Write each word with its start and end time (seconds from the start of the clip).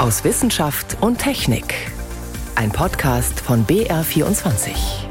aus 0.00 0.24
Wissenschaft 0.24 0.96
und 1.02 1.18
Technik. 1.18 1.74
Ein 2.56 2.72
Podcast 2.72 3.38
von 3.38 3.66
BR24. 3.66 5.04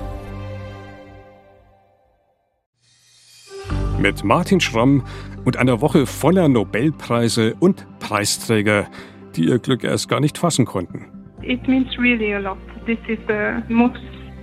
Mit 4.00 4.24
Martin 4.24 4.60
Schramm 4.60 5.04
und 5.46 5.58
einer 5.58 5.82
Woche 5.82 6.08
voller 6.08 6.50
Nobelpreise 6.50 7.56
und 7.60 7.86
Preisträger, 8.00 8.88
die 9.36 9.50
ihr 9.50 9.60
Glück 9.60 9.84
erst 9.84 10.10
gar 10.10 10.20
nicht 10.20 10.40
fassen 10.40 10.66
konnten. 10.66 11.06
It 11.44 11.68
means 11.68 11.96
really 12.00 12.34
a 12.34 12.40
lot. 12.40 12.58
This 12.88 12.98
is 13.08 13.20
the 13.28 13.62
most 13.72 14.00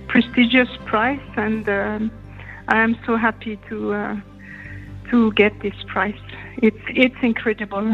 prestigious 0.07 0.69
prize 0.85 1.19
and 1.35 1.67
uh, 1.67 1.99
I 2.73 2.81
am 2.81 2.95
so 3.05 3.17
happy 3.17 3.59
to 3.67 3.91
uh, 3.91 4.15
to 5.11 5.29
get 5.33 5.51
this 5.61 5.75
prize. 5.91 6.15
It's 6.61 6.79
it's 6.87 7.21
incredible. 7.21 7.93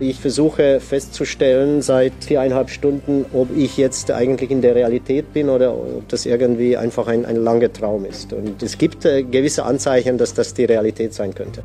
Ich 0.00 0.18
versuche 0.18 0.80
festzustellen 0.80 1.80
seit 1.80 2.12
viereinhalb 2.24 2.68
Stunden, 2.68 3.24
ob 3.32 3.56
ich 3.56 3.76
jetzt 3.76 4.10
eigentlich 4.10 4.50
in 4.50 4.60
der 4.60 4.74
Realität 4.74 5.32
bin 5.32 5.48
oder 5.48 5.72
ob 5.72 6.08
das 6.08 6.26
irgendwie 6.26 6.76
einfach 6.76 7.06
ein, 7.06 7.24
ein 7.24 7.36
langer 7.36 7.72
Traum 7.72 8.04
ist. 8.04 8.32
Und 8.32 8.60
es 8.60 8.76
gibt 8.76 9.04
äh, 9.04 9.22
gewisse 9.22 9.64
Anzeichen, 9.64 10.18
dass 10.18 10.34
das 10.34 10.52
die 10.52 10.64
Realität 10.64 11.14
sein 11.14 11.32
könnte. 11.32 11.62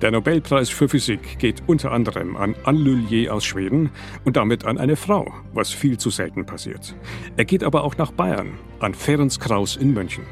Der 0.00 0.12
Nobelpreis 0.12 0.70
für 0.70 0.88
Physik 0.88 1.38
geht 1.38 1.62
unter 1.66 1.92
anderem 1.92 2.36
an 2.36 2.54
Anne 2.64 2.78
Lullier 2.78 3.34
aus 3.34 3.44
Schweden 3.44 3.90
und 4.24 4.36
damit 4.36 4.64
an 4.64 4.78
eine 4.78 4.96
Frau, 4.96 5.34
was 5.52 5.70
viel 5.70 5.98
zu 5.98 6.08
selten 6.08 6.46
passiert. 6.46 6.94
Er 7.36 7.44
geht 7.44 7.64
aber 7.64 7.84
auch 7.84 7.98
nach 7.98 8.12
Bayern, 8.12 8.52
an 8.78 8.94
Ferenc 8.94 9.38
Kraus 9.40 9.76
in 9.76 9.92
München. 9.92 10.24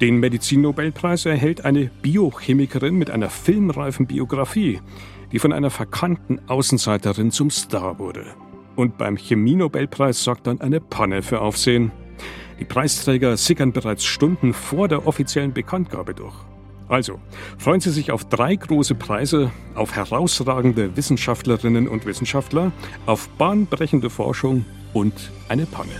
Den 0.00 0.18
Medizinnobelpreis 0.18 1.24
erhält 1.24 1.64
eine 1.64 1.90
Biochemikerin 2.02 2.96
mit 2.96 3.10
einer 3.10 3.30
filmreifen 3.30 4.06
Biografie, 4.06 4.80
die 5.32 5.38
von 5.38 5.54
einer 5.54 5.70
verkannten 5.70 6.38
Außenseiterin 6.48 7.30
zum 7.30 7.48
Star 7.48 7.98
wurde. 7.98 8.26
Und 8.76 8.98
beim 8.98 9.16
Chemie-Nobelpreis 9.16 10.22
sorgt 10.22 10.46
dann 10.48 10.60
eine 10.60 10.80
Panne 10.80 11.22
für 11.22 11.40
Aufsehen. 11.40 11.92
Die 12.60 12.66
Preisträger 12.66 13.38
sickern 13.38 13.72
bereits 13.72 14.04
Stunden 14.04 14.52
vor 14.52 14.86
der 14.88 15.06
offiziellen 15.06 15.54
Bekanntgabe 15.54 16.12
durch. 16.12 16.34
Also, 16.88 17.18
freuen 17.56 17.80
Sie 17.80 17.90
sich 17.90 18.12
auf 18.12 18.26
drei 18.26 18.54
große 18.54 18.94
Preise, 18.94 19.50
auf 19.74 19.96
herausragende 19.96 20.94
Wissenschaftlerinnen 20.94 21.88
und 21.88 22.04
Wissenschaftler, 22.04 22.70
auf 23.06 23.28
bahnbrechende 23.30 24.10
Forschung 24.10 24.66
und 24.92 25.32
eine 25.48 25.64
Panne. 25.64 25.90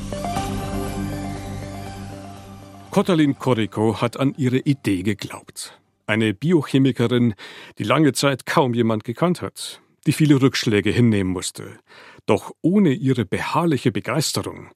Kotalin 2.96 3.38
Koriko 3.38 4.00
hat 4.00 4.18
an 4.18 4.32
ihre 4.38 4.56
Idee 4.56 5.02
geglaubt. 5.02 5.78
Eine 6.06 6.32
Biochemikerin, 6.32 7.34
die 7.76 7.82
lange 7.82 8.14
Zeit 8.14 8.46
kaum 8.46 8.72
jemand 8.72 9.04
gekannt 9.04 9.42
hat, 9.42 9.82
die 10.06 10.12
viele 10.12 10.40
Rückschläge 10.40 10.88
hinnehmen 10.92 11.30
musste. 11.30 11.78
Doch 12.24 12.52
ohne 12.62 12.94
ihre 12.94 13.26
beharrliche 13.26 13.92
Begeisterung 13.92 14.70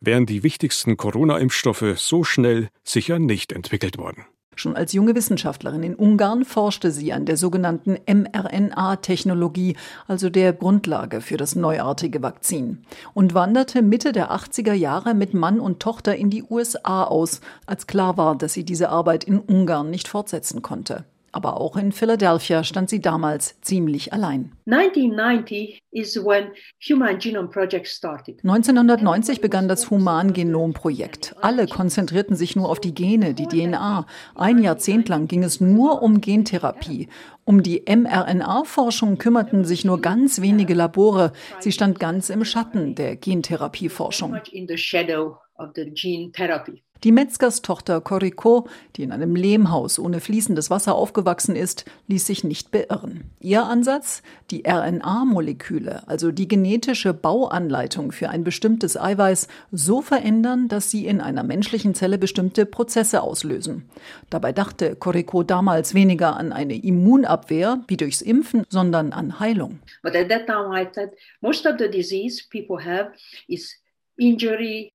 wären 0.00 0.26
die 0.26 0.42
wichtigsten 0.42 0.98
Corona-Impfstoffe 0.98 1.94
so 1.96 2.24
schnell 2.24 2.68
sicher 2.84 3.18
nicht 3.18 3.52
entwickelt 3.52 3.96
worden. 3.96 4.26
Schon 4.54 4.76
als 4.76 4.92
junge 4.92 5.14
Wissenschaftlerin 5.14 5.82
in 5.82 5.94
Ungarn 5.94 6.44
forschte 6.44 6.90
sie 6.90 7.12
an 7.12 7.24
der 7.24 7.36
sogenannten 7.36 7.96
mRNA-Technologie, 8.06 9.76
also 10.06 10.28
der 10.28 10.52
Grundlage 10.52 11.20
für 11.22 11.38
das 11.38 11.56
neuartige 11.56 12.22
Vakzin, 12.22 12.84
und 13.14 13.34
wanderte 13.34 13.80
Mitte 13.80 14.12
der 14.12 14.30
80er 14.30 14.74
Jahre 14.74 15.14
mit 15.14 15.32
Mann 15.32 15.58
und 15.58 15.80
Tochter 15.80 16.16
in 16.16 16.28
die 16.28 16.44
USA 16.44 17.04
aus, 17.04 17.40
als 17.66 17.86
klar 17.86 18.16
war, 18.18 18.36
dass 18.36 18.52
sie 18.52 18.64
diese 18.64 18.90
Arbeit 18.90 19.24
in 19.24 19.38
Ungarn 19.38 19.90
nicht 19.90 20.08
fortsetzen 20.08 20.60
konnte. 20.60 21.04
Aber 21.34 21.58
auch 21.58 21.76
in 21.76 21.92
Philadelphia 21.92 22.62
stand 22.62 22.90
sie 22.90 23.00
damals 23.00 23.58
ziemlich 23.62 24.12
allein. 24.12 24.52
1990 28.44 29.40
begann 29.40 29.66
das 29.66 29.90
Human-Genom-Projekt. 29.90 31.34
Alle 31.40 31.66
konzentrierten 31.66 32.36
sich 32.36 32.54
nur 32.54 32.68
auf 32.68 32.80
die 32.80 32.94
Gene, 32.94 33.32
die 33.32 33.46
DNA. 33.46 34.06
Ein 34.34 34.58
Jahrzehnt 34.62 35.08
lang 35.08 35.26
ging 35.26 35.42
es 35.42 35.60
nur 35.60 36.02
um 36.02 36.20
Gentherapie. 36.20 37.08
Um 37.44 37.62
die 37.62 37.82
mRNA-Forschung 37.86 39.16
kümmerten 39.16 39.64
sich 39.64 39.86
nur 39.86 40.02
ganz 40.02 40.42
wenige 40.42 40.74
Labore. 40.74 41.32
Sie 41.60 41.72
stand 41.72 41.98
ganz 41.98 42.28
im 42.28 42.44
Schatten 42.44 42.94
der 42.94 43.16
Gentherapieforschung. 43.16 44.36
Die 47.04 47.10
Metzgerstochter 47.10 48.00
Corrico, 48.00 48.68
die 48.94 49.02
in 49.02 49.10
einem 49.10 49.34
Lehmhaus 49.34 49.98
ohne 49.98 50.20
fließendes 50.20 50.70
Wasser 50.70 50.94
aufgewachsen 50.94 51.56
ist, 51.56 51.84
ließ 52.06 52.24
sich 52.26 52.44
nicht 52.44 52.70
beirren. 52.70 53.24
Ihr 53.40 53.64
Ansatz? 53.64 54.22
Die 54.52 54.62
RNA-Moleküle, 54.64 56.06
also 56.06 56.30
die 56.30 56.46
genetische 56.46 57.12
Bauanleitung 57.12 58.12
für 58.12 58.28
ein 58.28 58.44
bestimmtes 58.44 58.96
Eiweiß, 58.96 59.48
so 59.72 60.00
verändern, 60.00 60.68
dass 60.68 60.92
sie 60.92 61.06
in 61.06 61.20
einer 61.20 61.42
menschlichen 61.42 61.96
Zelle 61.96 62.18
bestimmte 62.18 62.66
Prozesse 62.66 63.22
auslösen. 63.22 63.88
Dabei 64.30 64.52
dachte 64.52 64.94
Corrico 64.94 65.42
damals 65.42 65.94
weniger 65.94 66.36
an 66.36 66.52
eine 66.52 66.76
Immunabwehr 66.76 67.82
wie 67.88 67.96
durchs 67.96 68.22
Impfen, 68.22 68.64
sondern 68.68 69.12
an 69.12 69.40
Heilung. 69.40 69.80
But 70.04 70.14
at 70.14 70.28
that 70.28 70.46
time 70.46 70.70
I 70.72 70.84
thought 70.84 71.10
most 71.40 71.66
of 71.66 71.74
the 71.80 71.90
disease 71.90 72.44
people 72.48 72.84
have 72.84 73.10
is 73.48 73.81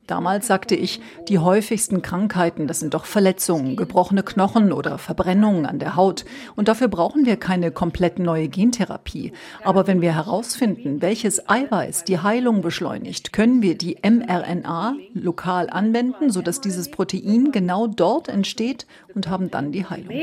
Damals 0.07 0.47
sagte 0.47 0.75
ich, 0.75 1.01
die 1.27 1.39
häufigsten 1.39 2.01
Krankheiten, 2.01 2.67
das 2.67 2.79
sind 2.79 2.93
doch 2.93 3.05
Verletzungen, 3.05 3.75
gebrochene 3.75 4.23
Knochen 4.23 4.71
oder 4.71 4.97
Verbrennungen 4.97 5.65
an 5.65 5.79
der 5.79 5.95
Haut. 5.95 6.25
Und 6.55 6.67
dafür 6.67 6.87
brauchen 6.87 7.25
wir 7.25 7.37
keine 7.37 7.71
komplett 7.71 8.19
neue 8.19 8.47
Gentherapie. 8.47 9.33
Aber 9.63 9.87
wenn 9.87 10.01
wir 10.01 10.15
herausfinden, 10.15 11.01
welches 11.01 11.49
Eiweiß 11.49 12.05
die 12.05 12.19
Heilung 12.19 12.61
beschleunigt, 12.61 13.33
können 13.33 13.61
wir 13.61 13.77
die 13.77 13.97
mRNA 14.01 14.95
lokal 15.13 15.69
anwenden, 15.69 16.31
sodass 16.31 16.61
dieses 16.61 16.89
Protein 16.89 17.51
genau 17.51 17.87
dort 17.87 18.29
entsteht 18.29 18.87
und 19.13 19.29
haben 19.29 19.51
dann 19.51 19.71
die 19.71 19.85
Heilung. 19.85 20.15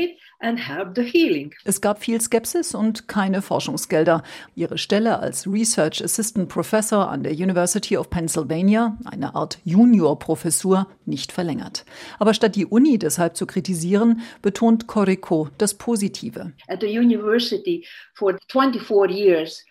Es 1.63 1.81
gab 1.81 2.03
viel 2.03 2.21
Skepsis 2.21 2.75
und 2.75 3.07
keine 3.07 3.41
Forschungsgelder. 3.41 4.23
Ihre 4.55 4.77
Stelle 4.77 5.19
als 5.19 5.47
Research 5.47 6.03
Assistant 6.03 6.49
Professor 6.49 7.09
an 7.09 7.23
der 7.23 7.33
University 7.33 7.97
of 7.97 8.09
Pennsylvania, 8.09 8.97
eine 9.05 9.35
Art 9.35 9.59
Juniorprofessur, 9.63 10.87
nicht 11.05 11.31
verlängert. 11.31 11.85
Aber 12.19 12.33
statt 12.33 12.55
die 12.55 12.65
Uni 12.65 12.99
deshalb 12.99 13.35
zu 13.35 13.45
kritisieren, 13.45 14.21
betont 14.41 14.87
Corrico 14.87 15.49
das 15.57 15.73
Positive. 15.73 16.51
At 16.67 16.81
the 16.81 16.99
university 16.99 17.85
for 18.13 18.37
24 18.49 19.11
years 19.11 19.65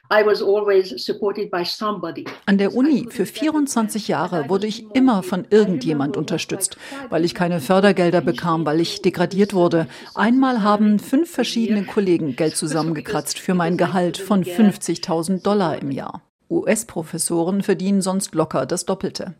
an 2.47 2.59
der 2.59 2.75
Uni 2.75 3.07
für 3.09 3.27
24 3.27 4.09
Jahre 4.09 4.49
wurde 4.49 4.67
ich 4.67 4.85
immer 4.95 5.23
von 5.23 5.47
irgendjemand 5.49 6.17
unterstützt, 6.19 6.77
weil 7.09 7.25
ich 7.25 7.35
keine 7.35 7.61
Fördergelder 7.61 8.21
bekam, 8.21 8.67
weil 8.67 8.81
ich 8.81 9.01
degradiert 9.01 9.55
wurde. 9.55 9.87
Einmal 10.15 10.54
haben 10.63 10.99
fünf 10.99 11.31
verschiedene 11.31 11.85
Kollegen 11.85 12.37
Geld 12.37 12.57
zusammengekratzt 12.57 13.39
für 13.39 13.55
mein 13.55 13.77
Gehalt 13.77 14.19
von 14.19 14.45
50.000 14.45 15.43
Dollar 15.43 15.81
im 15.81 15.91
Jahr. 15.91 16.23
US-Professoren 16.51 17.63
verdienen 17.63 18.03
sonst 18.03 18.35
locker 18.35 18.67
das 18.67 18.85
Doppelte. 18.85 19.35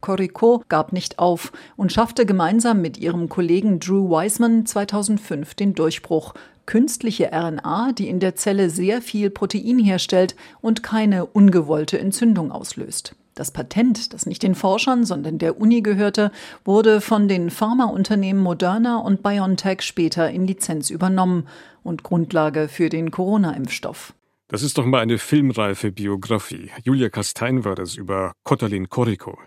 Corrico 0.00 0.62
gab 0.68 0.92
nicht 0.92 1.18
auf 1.18 1.52
und 1.76 1.92
schaffte 1.92 2.26
gemeinsam 2.26 2.80
mit 2.80 2.98
ihrem 2.98 3.28
Kollegen 3.28 3.80
Drew 3.80 4.10
Wiseman 4.10 4.66
2005 4.66 5.54
den 5.54 5.74
Durchbruch. 5.74 6.34
Künstliche 6.66 7.30
RNA, 7.32 7.92
die 7.92 8.08
in 8.08 8.20
der 8.20 8.36
Zelle 8.36 8.70
sehr 8.70 9.00
viel 9.00 9.30
Protein 9.30 9.78
herstellt 9.78 10.36
und 10.60 10.82
keine 10.82 11.26
ungewollte 11.26 11.98
Entzündung 11.98 12.52
auslöst. 12.52 13.14
Das 13.38 13.52
Patent, 13.52 14.12
das 14.14 14.26
nicht 14.26 14.42
den 14.42 14.56
Forschern, 14.56 15.04
sondern 15.04 15.38
der 15.38 15.60
Uni 15.60 15.80
gehörte, 15.80 16.32
wurde 16.64 17.00
von 17.00 17.28
den 17.28 17.50
Pharmaunternehmen 17.50 18.42
Moderna 18.42 18.96
und 18.98 19.22
BioNTech 19.22 19.82
später 19.82 20.28
in 20.28 20.44
Lizenz 20.44 20.90
übernommen 20.90 21.46
und 21.84 22.02
Grundlage 22.02 22.66
für 22.66 22.88
den 22.88 23.12
Corona-Impfstoff. 23.12 24.12
Das 24.48 24.64
ist 24.64 24.76
doch 24.76 24.84
mal 24.84 24.98
eine 24.98 25.18
filmreife 25.18 25.92
Biografie. 25.92 26.72
Julia 26.82 27.10
Kastein 27.10 27.64
war 27.64 27.76
das 27.76 27.94
über 27.94 28.32
Kotalin 28.42 28.88
Koriko. 28.88 29.38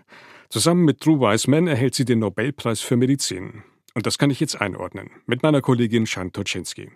Zusammen 0.48 0.86
mit 0.86 1.04
Drew 1.04 1.20
Wiseman 1.20 1.66
erhält 1.66 1.94
sie 1.94 2.06
den 2.06 2.20
Nobelpreis 2.20 2.80
für 2.80 2.96
Medizin. 2.96 3.62
Und 3.92 4.06
das 4.06 4.16
kann 4.16 4.30
ich 4.30 4.40
jetzt 4.40 4.58
einordnen 4.58 5.10
mit 5.26 5.42
meiner 5.42 5.60
Kollegin 5.60 6.06
Shan 6.06 6.32
Toczynski. 6.32 6.92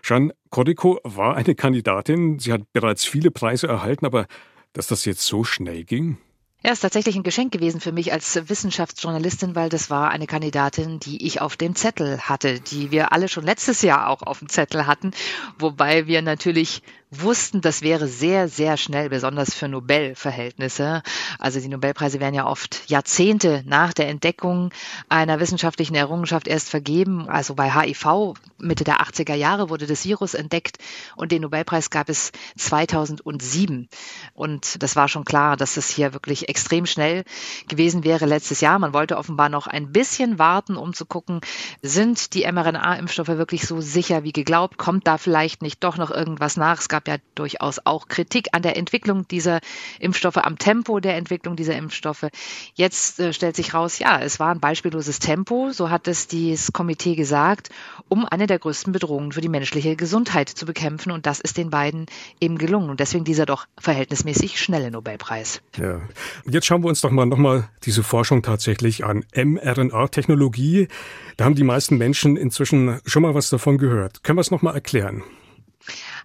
Shan 0.00 0.32
Koriko 0.50 1.00
war 1.02 1.34
eine 1.34 1.56
Kandidatin. 1.56 2.38
Sie 2.38 2.52
hat 2.52 2.72
bereits 2.72 3.04
viele 3.04 3.32
Preise 3.32 3.66
erhalten, 3.66 4.06
aber 4.06 4.28
dass 4.74 4.86
das 4.86 5.06
jetzt 5.06 5.26
so 5.26 5.42
schnell 5.42 5.82
ging? 5.82 6.18
Ja, 6.66 6.72
ist 6.72 6.80
tatsächlich 6.80 7.14
ein 7.14 7.22
Geschenk 7.22 7.52
gewesen 7.52 7.80
für 7.80 7.92
mich 7.92 8.12
als 8.12 8.48
Wissenschaftsjournalistin, 8.48 9.54
weil 9.54 9.68
das 9.68 9.88
war 9.88 10.10
eine 10.10 10.26
Kandidatin, 10.26 10.98
die 10.98 11.24
ich 11.24 11.40
auf 11.40 11.56
dem 11.56 11.76
Zettel 11.76 12.18
hatte, 12.22 12.58
die 12.58 12.90
wir 12.90 13.12
alle 13.12 13.28
schon 13.28 13.44
letztes 13.44 13.82
Jahr 13.82 14.08
auch 14.08 14.22
auf 14.22 14.40
dem 14.40 14.48
Zettel 14.48 14.88
hatten, 14.88 15.12
wobei 15.60 16.08
wir 16.08 16.22
natürlich 16.22 16.82
wussten, 17.10 17.60
das 17.60 17.82
wäre 17.82 18.08
sehr, 18.08 18.48
sehr 18.48 18.76
schnell, 18.76 19.08
besonders 19.08 19.54
für 19.54 19.68
Nobelverhältnisse. 19.68 21.02
Also 21.38 21.60
die 21.60 21.68
Nobelpreise 21.68 22.20
werden 22.20 22.34
ja 22.34 22.46
oft 22.46 22.90
Jahrzehnte 22.90 23.62
nach 23.64 23.92
der 23.92 24.08
Entdeckung 24.08 24.70
einer 25.08 25.38
wissenschaftlichen 25.38 25.94
Errungenschaft 25.94 26.48
erst 26.48 26.68
vergeben. 26.68 27.28
Also 27.28 27.54
bei 27.54 27.70
HIV 27.72 28.34
Mitte 28.58 28.84
der 28.84 29.00
80er 29.00 29.34
Jahre 29.34 29.70
wurde 29.70 29.86
das 29.86 30.04
Virus 30.04 30.34
entdeckt 30.34 30.78
und 31.14 31.30
den 31.30 31.42
Nobelpreis 31.42 31.90
gab 31.90 32.08
es 32.08 32.32
2007. 32.56 33.88
Und 34.34 34.82
das 34.82 34.96
war 34.96 35.08
schon 35.08 35.24
klar, 35.24 35.56
dass 35.56 35.76
es 35.76 35.90
hier 35.90 36.12
wirklich 36.12 36.48
extrem 36.48 36.86
schnell 36.86 37.24
gewesen 37.68 38.02
wäre 38.04 38.26
letztes 38.26 38.60
Jahr. 38.60 38.78
Man 38.78 38.92
wollte 38.92 39.16
offenbar 39.16 39.48
noch 39.48 39.66
ein 39.66 39.92
bisschen 39.92 40.38
warten, 40.38 40.76
um 40.76 40.94
zu 40.94 41.06
gucken, 41.06 41.40
sind 41.82 42.34
die 42.34 42.50
mRNA-Impfstoffe 42.50 43.28
wirklich 43.28 43.66
so 43.66 43.80
sicher 43.80 44.24
wie 44.24 44.32
geglaubt? 44.32 44.78
Kommt 44.78 45.06
da 45.06 45.18
vielleicht 45.18 45.62
nicht 45.62 45.84
doch 45.84 45.96
noch 45.98 46.10
irgendwas 46.10 46.56
nach? 46.56 46.80
Es 46.80 46.88
gab 46.88 47.05
ja 47.06 47.16
durchaus 47.34 47.80
auch 47.84 48.08
Kritik 48.08 48.48
an 48.52 48.62
der 48.62 48.76
Entwicklung 48.76 49.26
dieser 49.28 49.60
Impfstoffe, 50.00 50.38
am 50.38 50.58
Tempo 50.58 51.00
der 51.00 51.16
Entwicklung 51.16 51.56
dieser 51.56 51.76
Impfstoffe. 51.76 52.26
Jetzt 52.74 53.20
äh, 53.20 53.32
stellt 53.32 53.56
sich 53.56 53.74
raus, 53.74 53.98
ja, 53.98 54.20
es 54.20 54.40
war 54.40 54.50
ein 54.50 54.60
beispielloses 54.60 55.18
Tempo, 55.18 55.70
so 55.72 55.90
hat 55.90 56.08
es 56.08 56.28
dieses 56.28 56.72
Komitee 56.72 57.14
gesagt, 57.14 57.70
um 58.08 58.24
eine 58.24 58.46
der 58.46 58.58
größten 58.58 58.92
Bedrohungen 58.92 59.32
für 59.32 59.40
die 59.40 59.48
menschliche 59.48 59.96
Gesundheit 59.96 60.48
zu 60.48 60.66
bekämpfen. 60.66 61.10
Und 61.12 61.26
das 61.26 61.40
ist 61.40 61.56
den 61.56 61.70
beiden 61.70 62.06
eben 62.40 62.58
gelungen. 62.58 62.90
Und 62.90 63.00
deswegen 63.00 63.24
dieser 63.24 63.46
doch 63.46 63.66
verhältnismäßig 63.78 64.60
schnelle 64.60 64.90
Nobelpreis. 64.90 65.60
Ja. 65.76 66.00
Jetzt 66.48 66.66
schauen 66.66 66.82
wir 66.82 66.88
uns 66.88 67.00
doch 67.00 67.10
mal 67.10 67.26
nochmal 67.26 67.68
diese 67.84 68.02
Forschung 68.02 68.42
tatsächlich 68.42 69.04
an. 69.04 69.24
mRNA-Technologie. 69.34 70.88
Da 71.36 71.44
haben 71.44 71.54
die 71.54 71.64
meisten 71.64 71.96
Menschen 71.96 72.36
inzwischen 72.36 73.00
schon 73.06 73.22
mal 73.22 73.34
was 73.34 73.50
davon 73.50 73.78
gehört. 73.78 74.22
Können 74.22 74.38
wir 74.38 74.42
es 74.42 74.50
nochmal 74.50 74.74
erklären? 74.74 75.22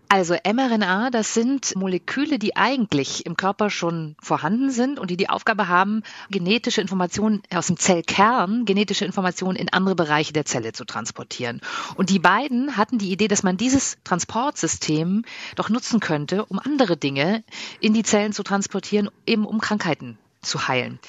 Also 0.10 0.34
mRNA, 0.34 1.10
das 1.10 1.34
sind 1.34 1.76
Moleküle, 1.76 2.38
die 2.38 2.58
eigentlich 2.58 3.26
im 3.26 3.38
Körper 3.38 3.70
schon 3.70 4.16
vorhanden 4.22 4.70
sind 4.70 5.00
und 5.00 5.10
die 5.10 5.16
die 5.16 5.30
Aufgabe 5.30 5.70
haben, 5.70 6.04
genetische 6.30 6.82
Informationen 6.82 7.42
aus 7.54 7.68
dem 7.68 7.78
Zellkern, 7.78 8.66
genetische 8.66 9.06
Informationen 9.06 9.56
in 9.56 9.70
andere 9.70 9.96
Bereiche 9.96 10.34
der 10.34 10.44
Zelle 10.44 10.74
zu 10.74 10.84
transportieren. 10.84 11.62
Und 11.96 12.10
die 12.10 12.20
beiden 12.20 12.76
hatten 12.76 12.98
die 12.98 13.12
Idee, 13.12 13.30
dass 13.30 13.44
man 13.44 13.56
dieses 13.56 13.98
Transportsystem 14.04 15.24
doch 15.56 15.70
nutzen 15.70 16.02
könnte, 16.02 16.46
um 16.46 16.60
andere 16.60 16.98
Dinge 16.98 17.46
in 17.80 17.94
die 17.94 18.04
Zellen 18.04 18.34
zu 18.34 18.44
transportieren, 18.44 19.10
eben 19.26 19.46
um 19.46 19.62
Krankheiten 19.62 20.18
zu 20.42 20.68
heilen. 20.68 21.00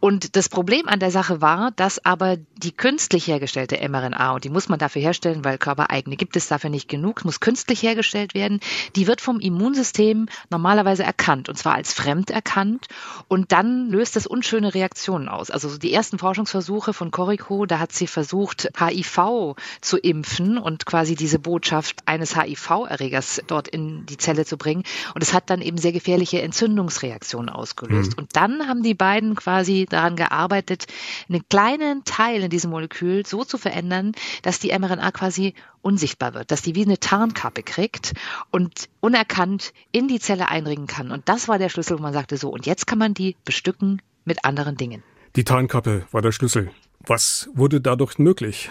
Und 0.00 0.36
das 0.36 0.48
Problem 0.48 0.88
an 0.88 1.00
der 1.00 1.10
Sache 1.10 1.40
war, 1.40 1.70
dass 1.72 2.04
aber 2.04 2.36
die 2.56 2.72
künstlich 2.72 3.26
hergestellte 3.26 3.76
mRNA, 3.88 4.32
und 4.32 4.44
die 4.44 4.50
muss 4.50 4.68
man 4.68 4.78
dafür 4.78 5.02
herstellen, 5.02 5.44
weil 5.44 5.58
körpereigene 5.58 6.16
gibt 6.16 6.36
es 6.36 6.48
dafür 6.48 6.70
nicht 6.70 6.88
genug, 6.88 7.24
muss 7.24 7.40
künstlich 7.40 7.82
hergestellt 7.82 8.34
werden, 8.34 8.60
die 8.94 9.06
wird 9.06 9.20
vom 9.20 9.40
Immunsystem 9.40 10.28
normalerweise 10.50 11.04
erkannt, 11.04 11.48
und 11.48 11.56
zwar 11.56 11.74
als 11.74 11.92
fremd 11.92 12.30
erkannt, 12.30 12.86
und 13.28 13.52
dann 13.52 13.88
löst 13.88 14.16
das 14.16 14.26
unschöne 14.26 14.74
Reaktionen 14.74 15.28
aus. 15.28 15.50
Also 15.50 15.78
die 15.78 15.92
ersten 15.92 16.18
Forschungsversuche 16.18 16.92
von 16.92 17.10
Corico, 17.10 17.66
da 17.66 17.78
hat 17.78 17.92
sie 17.92 18.06
versucht, 18.06 18.68
HIV 18.78 19.56
zu 19.80 19.96
impfen 19.96 20.58
und 20.58 20.86
quasi 20.86 21.14
diese 21.14 21.38
Botschaft 21.38 22.02
eines 22.06 22.36
HIV-Erregers 22.36 23.42
dort 23.46 23.68
in 23.68 24.06
die 24.06 24.18
Zelle 24.18 24.44
zu 24.44 24.56
bringen. 24.58 24.84
Und 25.14 25.22
es 25.22 25.32
hat 25.32 25.50
dann 25.50 25.62
eben 25.62 25.78
sehr 25.78 25.92
gefährliche 25.92 26.42
Entzündungsreaktionen 26.42 27.48
ausgelöst. 27.48 28.12
Mhm. 28.12 28.18
Und 28.18 28.36
dann 28.36 28.65
haben 28.66 28.82
die 28.82 28.94
beiden 28.94 29.34
quasi 29.34 29.86
daran 29.88 30.16
gearbeitet, 30.16 30.86
einen 31.28 31.48
kleinen 31.48 32.04
Teil 32.04 32.42
in 32.42 32.50
diesem 32.50 32.70
Molekül 32.70 33.26
so 33.26 33.44
zu 33.44 33.58
verändern, 33.58 34.12
dass 34.42 34.58
die 34.58 34.76
mRNA 34.76 35.10
quasi 35.12 35.54
unsichtbar 35.82 36.34
wird, 36.34 36.50
dass 36.50 36.62
die 36.62 36.74
wie 36.74 36.84
eine 36.84 36.98
Tarnkappe 36.98 37.62
kriegt 37.62 38.14
und 38.50 38.88
unerkannt 39.00 39.72
in 39.92 40.08
die 40.08 40.20
Zelle 40.20 40.48
einringen 40.48 40.86
kann. 40.86 41.10
Und 41.10 41.28
das 41.28 41.48
war 41.48 41.58
der 41.58 41.68
Schlüssel, 41.68 41.98
wo 41.98 42.02
man 42.02 42.12
sagte 42.12 42.36
so, 42.36 42.50
und 42.50 42.66
jetzt 42.66 42.86
kann 42.86 42.98
man 42.98 43.14
die 43.14 43.36
bestücken 43.44 44.02
mit 44.24 44.44
anderen 44.44 44.76
Dingen. 44.76 45.02
Die 45.36 45.44
Tarnkappe 45.44 46.06
war 46.10 46.22
der 46.22 46.32
Schlüssel. 46.32 46.70
Was 47.00 47.48
wurde 47.54 47.80
dadurch 47.80 48.18
möglich? 48.18 48.70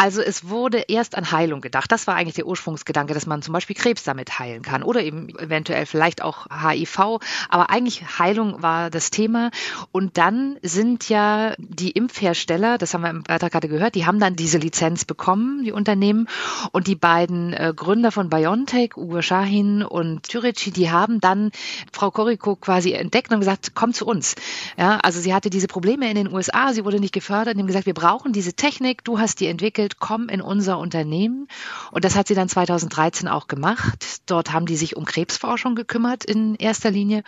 Also 0.00 0.22
es 0.22 0.48
wurde 0.48 0.78
erst 0.88 1.14
an 1.14 1.30
Heilung 1.30 1.60
gedacht. 1.60 1.92
Das 1.92 2.06
war 2.06 2.14
eigentlich 2.14 2.36
der 2.36 2.46
Ursprungsgedanke, 2.46 3.12
dass 3.12 3.26
man 3.26 3.42
zum 3.42 3.52
Beispiel 3.52 3.76
Krebs 3.76 4.02
damit 4.02 4.38
heilen 4.38 4.62
kann 4.62 4.82
oder 4.82 5.02
eben 5.02 5.28
eventuell 5.38 5.84
vielleicht 5.84 6.22
auch 6.22 6.46
HIV. 6.46 7.20
Aber 7.50 7.68
eigentlich 7.68 8.18
Heilung 8.18 8.62
war 8.62 8.88
das 8.88 9.10
Thema. 9.10 9.50
Und 9.92 10.16
dann 10.16 10.56
sind 10.62 11.10
ja 11.10 11.52
die 11.58 11.90
Impfhersteller, 11.90 12.78
das 12.78 12.94
haben 12.94 13.02
wir 13.02 13.10
im 13.10 13.24
Beitrag 13.24 13.52
gerade 13.52 13.68
gehört, 13.68 13.94
die 13.94 14.06
haben 14.06 14.18
dann 14.18 14.36
diese 14.36 14.56
Lizenz 14.56 15.04
bekommen, 15.04 15.64
die 15.64 15.72
Unternehmen. 15.72 16.28
Und 16.72 16.86
die 16.86 16.96
beiden 16.96 17.52
äh, 17.52 17.74
Gründer 17.76 18.10
von 18.10 18.30
BioNTech, 18.30 18.96
Uwe 18.96 19.22
Shahin 19.22 19.82
und 19.82 20.30
Türeci, 20.30 20.70
die 20.70 20.90
haben 20.90 21.20
dann 21.20 21.50
Frau 21.92 22.10
Koriko 22.10 22.56
quasi 22.56 22.94
entdeckt 22.94 23.32
und 23.32 23.40
gesagt, 23.40 23.72
komm 23.74 23.92
zu 23.92 24.06
uns. 24.06 24.34
Ja, 24.78 24.96
also 25.02 25.20
sie 25.20 25.34
hatte 25.34 25.50
diese 25.50 25.68
Probleme 25.68 26.08
in 26.08 26.14
den 26.14 26.32
USA, 26.32 26.72
sie 26.72 26.86
wurde 26.86 27.00
nicht 27.00 27.12
gefördert 27.12 27.56
und 27.56 27.60
haben 27.60 27.66
gesagt, 27.66 27.84
wir 27.84 27.92
brauchen 27.92 28.32
diese 28.32 28.54
Technik, 28.54 29.04
du 29.04 29.18
hast 29.18 29.40
die 29.40 29.46
entwickelt 29.46 29.89
Bild, 29.90 29.98
komm 29.98 30.28
in 30.28 30.40
unser 30.40 30.78
Unternehmen. 30.78 31.48
Und 31.90 32.04
das 32.04 32.16
hat 32.16 32.28
sie 32.28 32.34
dann 32.34 32.48
2013 32.48 33.28
auch 33.28 33.48
gemacht. 33.48 34.20
Dort 34.26 34.52
haben 34.52 34.66
die 34.66 34.76
sich 34.76 34.96
um 34.96 35.04
Krebsforschung 35.04 35.74
gekümmert 35.74 36.24
in 36.24 36.54
erster 36.54 36.90
Linie. 36.90 37.22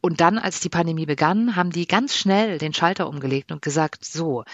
Und 0.00 0.20
dann, 0.20 0.38
als 0.38 0.60
die 0.60 0.68
Pandemie 0.68 1.06
begann, 1.06 1.56
haben 1.56 1.70
die 1.70 1.86
ganz 1.86 2.16
schnell 2.16 2.58
den 2.58 2.72
Schalter 2.72 3.08
umgelegt 3.08 3.52
und 3.52 3.62
gesagt, 3.62 4.04
so, 4.04 4.44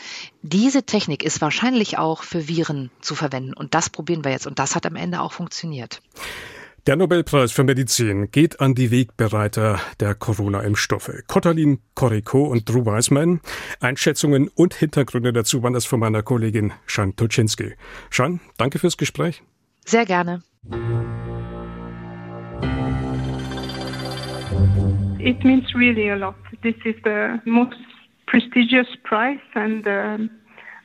diese 0.43 0.83
Technik 0.83 1.23
ist 1.23 1.41
wahrscheinlich 1.41 1.99
auch 1.99 2.23
für 2.23 2.49
Viren 2.49 2.91
zu 3.01 3.15
verwenden. 3.15 3.55
Und 3.55 3.75
das 3.75 3.91
probieren 3.91 4.25
wir 4.25 4.33
jetzt. 4.33 4.47
Und 4.47 4.59
das 4.59 4.75
hat 4.75 4.87
am 4.87 4.97
Ende 4.97 5.21
auch 5.21 5.33
funktioniert. 5.33 6.01
Der 6.89 6.97
Nobelpreis 6.97 7.53
für 7.53 7.63
Medizin 7.63 8.33
geht 8.33 8.61
an 8.61 8.75
die 8.75 8.91
Wegbereiter 8.91 9.79
der 10.01 10.17
Corona-Impfstoffe. 10.17 11.13
Kotalin 11.29 11.79
Koriko 11.95 12.43
und 12.43 12.69
Drew 12.69 12.85
Weisman. 12.85 13.41
Einschätzungen 13.79 14.51
und 14.57 14.75
Hintergründe 14.75 15.33
dazu 15.33 15.63
waren 15.63 15.75
das 15.75 15.87
von 15.87 16.01
meiner 16.01 16.25
Kollegin 16.25 16.73
Shan 16.87 17.15
Tuczynski. 17.15 17.75
Shan, 18.11 18.41
danke 18.59 18.81
fürs 18.81 18.97
Gespräch. 18.97 19.45
Sehr 19.85 20.05
gerne. 20.07 20.43
It 25.21 25.45
means 25.45 25.73
really 25.77 26.11
a 26.11 26.17
lot. 26.17 26.35
This 26.63 26.75
is 26.85 26.97
the 27.05 27.39
most 27.45 27.79
prestigious 28.27 28.89
prize 29.05 29.39
and 29.55 29.87
uh, 29.87 30.19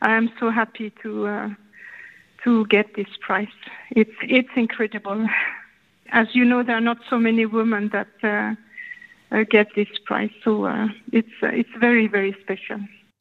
I 0.03 0.15
am 0.15 0.29
so 0.39 0.51
happy 0.51 0.91
to 1.01 1.25
uh, 1.25 1.49
to 2.44 2.67
get 2.67 2.94
this 2.94 3.07
prize. 3.25 3.47
It's 3.89 4.13
it's 4.21 4.55
incredible. 4.55 5.27
As 6.12 6.27
you 6.33 6.45
know, 6.45 6.63
there 6.63 6.75
are 6.75 6.81
not 6.81 6.98
so 7.09 7.18
many 7.18 7.45
women 7.45 7.89
that 7.89 8.07
uh, 8.24 8.56
uh, 9.31 9.44
get 9.50 9.68
this 9.75 9.88
prize, 10.06 10.31
so 10.44 10.65
uh, 10.65 10.88
it's 11.12 11.31
uh, 11.44 11.48
it's 11.48 11.69
very 11.80 12.07
very 12.07 12.36
special. 12.44 12.80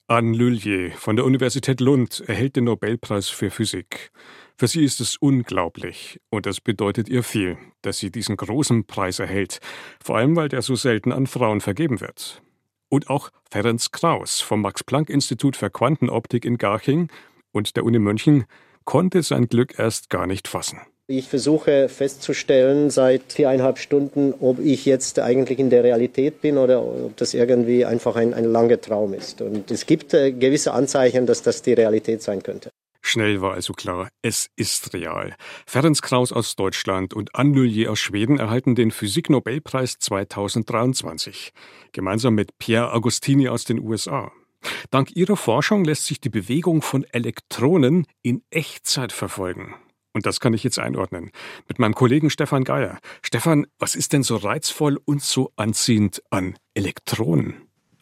Anne 0.09 0.35
Lullier 0.37 0.93
von 0.93 1.17
der 1.17 1.25
Universität 1.25 1.81
Lund 1.81 2.23
erhält 2.29 2.55
den 2.55 2.65
Nobelpreis 2.65 3.29
für 3.29 3.51
Physik. 3.51 4.13
Für 4.57 4.69
sie 4.69 4.85
ist 4.85 5.01
es 5.01 5.17
unglaublich 5.17 6.21
und 6.31 6.47
das 6.47 6.61
bedeutet 6.61 7.09
ihr 7.09 7.25
viel, 7.25 7.59
dass 7.83 7.99
sie 7.99 8.13
diesen 8.13 8.37
großen 8.37 8.87
Preis 8.87 9.19
erhält, 9.19 9.59
vor 10.03 10.17
allem 10.17 10.37
weil 10.37 10.49
der 10.49 10.63
so 10.63 10.77
selten 10.77 11.11
an 11.11 11.27
Frauen 11.27 11.61
vergeben 11.61 12.01
wird. 12.01 12.41
Und 12.89 13.11
auch 13.11 13.31
Ferenc 13.51 13.91
Kraus 13.91 14.41
vom 14.41 14.63
Max-Planck-Institut 14.63 15.57
für 15.57 15.71
Quantenoptik 15.71 16.45
in 16.45 16.57
Garching 16.57 17.09
und 17.51 17.77
der 17.77 17.85
Uni 17.85 17.99
München 17.99 18.45
konnte 18.85 19.23
sein 19.23 19.49
Glück 19.49 19.77
erst 19.77 20.09
gar 20.09 20.29
nicht 20.29 20.47
fassen. 20.47 20.81
Ich 21.09 21.29
versuche 21.29 21.89
festzustellen 21.89 22.91
seit 22.91 23.33
viereinhalb 23.33 23.79
Stunden, 23.79 24.35
ob 24.41 24.59
ich 24.59 24.87
jetzt 24.87 25.21
eigentlich 25.21 25.61
in 25.61 25.71
der 25.71 25.85
Realität 25.85 26.41
bin 26.41 26.59
oder 26.59 26.83
ob 26.83 27.17
das 27.17 27.33
irgendwie 27.33 27.85
einfach 27.85 28.17
ein, 28.17 28.35
ein 28.35 28.45
langer 28.45 28.81
Traum 28.81 29.15
ist. 29.15 29.41
Und 29.41 29.71
es 29.71 29.87
gibt 29.87 30.15
äh, 30.15 30.33
gewisse 30.33 30.73
Anzeichen, 30.73 31.27
dass 31.27 31.43
das 31.43 31.63
die 31.63 31.75
Realität 31.75 32.23
sein 32.23 32.43
könnte. 32.43 32.71
Schnell 33.03 33.41
war 33.41 33.55
also 33.55 33.73
klar, 33.73 34.09
es 34.23 34.51
ist 34.57 34.95
real. 34.95 35.37
Ferenc 35.65 36.03
Kraus 36.03 36.33
aus 36.33 36.57
Deutschland 36.57 37.15
und 37.15 37.37
Anne 37.37 37.55
Lullier 37.55 37.93
aus 37.93 38.01
Schweden 38.01 38.41
erhalten 38.41 38.75
den 38.75 38.91
Physik-Nobelpreis 38.91 40.01
2023. 40.01 41.53
Gemeinsam 41.93 42.35
mit 42.35 42.59
Pierre 42.59 42.93
Agostini 42.93 43.49
aus 43.49 43.65
den 43.65 43.79
USA. 43.79 44.33
Dank 44.91 45.15
ihrer 45.15 45.37
Forschung 45.37 45.85
lässt 45.85 46.07
sich 46.07 46.21
die 46.21 46.31
Bewegung 46.31 46.83
von 46.83 47.05
Elektronen 47.05 48.09
in 48.23 48.43
Echtzeit 48.51 49.13
verfolgen. 49.13 49.77
Und 50.17 50.25
das 50.25 50.41
kann 50.41 50.55
ich 50.55 50.65
jetzt 50.65 50.79
einordnen. 50.79 51.31
Mit 51.69 51.79
meinem 51.79 51.95
Kollegen 51.95 52.31
Stefan 52.31 52.65
Geier. 52.65 53.01
Stefan, 53.21 53.67
was 53.79 53.95
ist 53.95 54.15
denn 54.15 54.23
so 54.23 54.37
reizvoll 54.37 54.99
und 55.05 55.21
so 55.21 55.53
anziehend 55.57 56.23
an 56.31 56.55
Elektronen? 56.73 57.53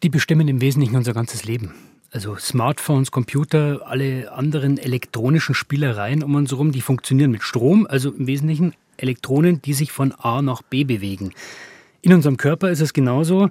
Die 0.04 0.10
bestimmen 0.10 0.46
im 0.46 0.60
Wesentlichen 0.60 0.94
unser 0.94 1.12
ganzes 1.12 1.44
Leben. 1.44 1.74
Also 2.12 2.36
Smartphones, 2.36 3.10
Computer, 3.10 3.88
alle 3.88 4.30
anderen 4.30 4.78
elektronischen 4.78 5.56
Spielereien 5.56 6.22
um 6.22 6.36
uns 6.36 6.52
herum, 6.52 6.70
die 6.70 6.82
funktionieren 6.82 7.32
mit 7.32 7.42
Strom, 7.42 7.84
also 7.90 8.12
im 8.12 8.28
Wesentlichen 8.28 8.74
Elektronen, 8.96 9.60
die 9.60 9.74
sich 9.74 9.90
von 9.90 10.12
A 10.12 10.40
nach 10.40 10.62
B 10.62 10.84
bewegen. 10.84 11.32
In 12.04 12.12
unserem 12.12 12.36
Körper 12.36 12.70
ist 12.70 12.82
es 12.82 12.92
genauso. 12.92 13.48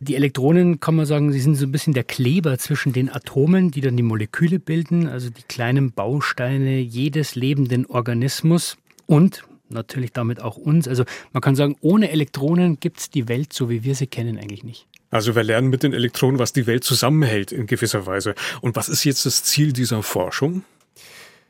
Die 0.00 0.16
Elektronen, 0.16 0.80
kann 0.80 0.96
man 0.96 1.06
sagen, 1.06 1.30
sie 1.30 1.38
sind 1.38 1.54
so 1.54 1.64
ein 1.64 1.70
bisschen 1.70 1.94
der 1.94 2.02
Kleber 2.02 2.58
zwischen 2.58 2.92
den 2.92 3.08
Atomen, 3.08 3.70
die 3.70 3.82
dann 3.82 3.96
die 3.96 4.02
Moleküle 4.02 4.58
bilden, 4.58 5.06
also 5.06 5.30
die 5.30 5.44
kleinen 5.44 5.92
Bausteine 5.92 6.80
jedes 6.80 7.36
lebenden 7.36 7.86
Organismus 7.86 8.76
und 9.06 9.44
natürlich 9.68 10.12
damit 10.12 10.42
auch 10.42 10.56
uns. 10.56 10.88
Also 10.88 11.04
man 11.32 11.40
kann 11.40 11.54
sagen, 11.54 11.76
ohne 11.82 12.10
Elektronen 12.10 12.80
gibt 12.80 12.98
es 12.98 13.10
die 13.10 13.28
Welt, 13.28 13.52
so 13.52 13.70
wie 13.70 13.84
wir 13.84 13.94
sie 13.94 14.08
kennen, 14.08 14.38
eigentlich 14.38 14.64
nicht. 14.64 14.88
Also 15.10 15.36
wir 15.36 15.44
lernen 15.44 15.68
mit 15.68 15.84
den 15.84 15.92
Elektronen, 15.92 16.40
was 16.40 16.52
die 16.52 16.66
Welt 16.66 16.82
zusammenhält 16.82 17.52
in 17.52 17.68
gewisser 17.68 18.06
Weise. 18.06 18.34
Und 18.60 18.74
was 18.74 18.88
ist 18.88 19.04
jetzt 19.04 19.24
das 19.24 19.44
Ziel 19.44 19.72
dieser 19.72 20.02
Forschung? 20.02 20.64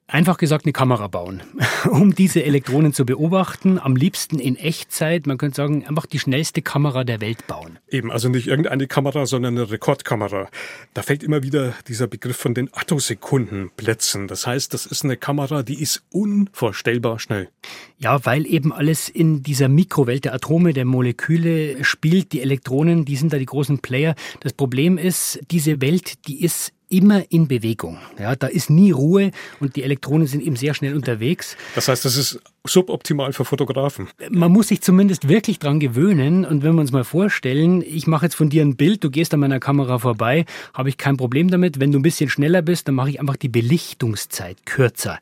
Einfach 0.06 0.36
gesagt, 0.36 0.66
eine 0.66 0.74
Kamera 0.74 1.08
bauen, 1.08 1.42
um 1.90 2.14
diese 2.14 2.44
Elektronen 2.44 2.92
zu 2.92 3.06
beobachten. 3.06 3.78
Am 3.78 3.96
liebsten 3.96 4.38
in 4.38 4.54
Echtzeit. 4.56 5.26
Man 5.26 5.38
könnte 5.38 5.56
sagen, 5.56 5.86
einfach 5.86 6.04
die 6.04 6.18
schnellste 6.18 6.60
Kamera 6.60 7.04
der 7.04 7.22
Welt 7.22 7.46
bauen. 7.46 7.78
Eben, 7.88 8.12
also 8.12 8.28
nicht 8.28 8.46
irgendeine 8.46 8.86
Kamera, 8.86 9.24
sondern 9.24 9.56
eine 9.56 9.70
Rekordkamera. 9.70 10.50
Da 10.92 11.02
fällt 11.02 11.22
immer 11.22 11.42
wieder 11.42 11.72
dieser 11.88 12.06
Begriff 12.06 12.36
von 12.36 12.52
den 12.52 12.68
Attosekundenblitzen. 12.74 14.28
Das 14.28 14.46
heißt, 14.46 14.74
das 14.74 14.84
ist 14.84 15.04
eine 15.04 15.16
Kamera, 15.16 15.62
die 15.62 15.80
ist 15.80 16.02
unvorstellbar 16.10 17.18
schnell. 17.18 17.48
Ja, 17.96 18.26
weil 18.26 18.46
eben 18.46 18.74
alles 18.74 19.08
in 19.08 19.42
dieser 19.42 19.68
Mikrowelt 19.68 20.26
der 20.26 20.34
Atome, 20.34 20.74
der 20.74 20.84
Moleküle 20.84 21.82
spielt. 21.82 22.32
Die 22.32 22.42
Elektronen, 22.42 23.06
die 23.06 23.16
sind 23.16 23.32
da 23.32 23.38
die 23.38 23.46
großen 23.46 23.78
Player. 23.78 24.14
Das 24.40 24.52
Problem 24.52 24.98
ist, 24.98 25.40
diese 25.50 25.80
Welt, 25.80 26.28
die 26.28 26.44
ist 26.44 26.74
immer 26.96 27.24
in 27.30 27.48
Bewegung. 27.48 27.98
Ja, 28.18 28.36
da 28.36 28.46
ist 28.46 28.70
nie 28.70 28.90
Ruhe 28.90 29.30
und 29.60 29.76
die 29.76 29.82
Elektronen 29.82 30.26
sind 30.26 30.42
eben 30.42 30.56
sehr 30.56 30.74
schnell 30.74 30.94
unterwegs. 30.94 31.56
Das 31.74 31.88
heißt, 31.88 32.04
das 32.04 32.16
ist 32.16 32.40
suboptimal 32.66 33.32
für 33.32 33.44
Fotografen. 33.44 34.08
Man 34.30 34.52
muss 34.52 34.68
sich 34.68 34.80
zumindest 34.80 35.28
wirklich 35.28 35.58
dran 35.58 35.80
gewöhnen. 35.80 36.44
Und 36.44 36.62
wenn 36.62 36.74
wir 36.74 36.80
uns 36.80 36.92
mal 36.92 37.04
vorstellen, 37.04 37.82
ich 37.82 38.06
mache 38.06 38.26
jetzt 38.26 38.34
von 38.34 38.48
dir 38.48 38.62
ein 38.62 38.76
Bild, 38.76 39.04
du 39.04 39.10
gehst 39.10 39.34
an 39.34 39.40
meiner 39.40 39.60
Kamera 39.60 39.98
vorbei, 39.98 40.46
habe 40.72 40.88
ich 40.88 40.96
kein 40.96 41.16
Problem 41.16 41.50
damit. 41.50 41.80
Wenn 41.80 41.92
du 41.92 41.98
ein 41.98 42.02
bisschen 42.02 42.30
schneller 42.30 42.62
bist, 42.62 42.88
dann 42.88 42.94
mache 42.94 43.10
ich 43.10 43.20
einfach 43.20 43.36
die 43.36 43.48
Belichtungszeit 43.48 44.64
kürzer. 44.64 45.18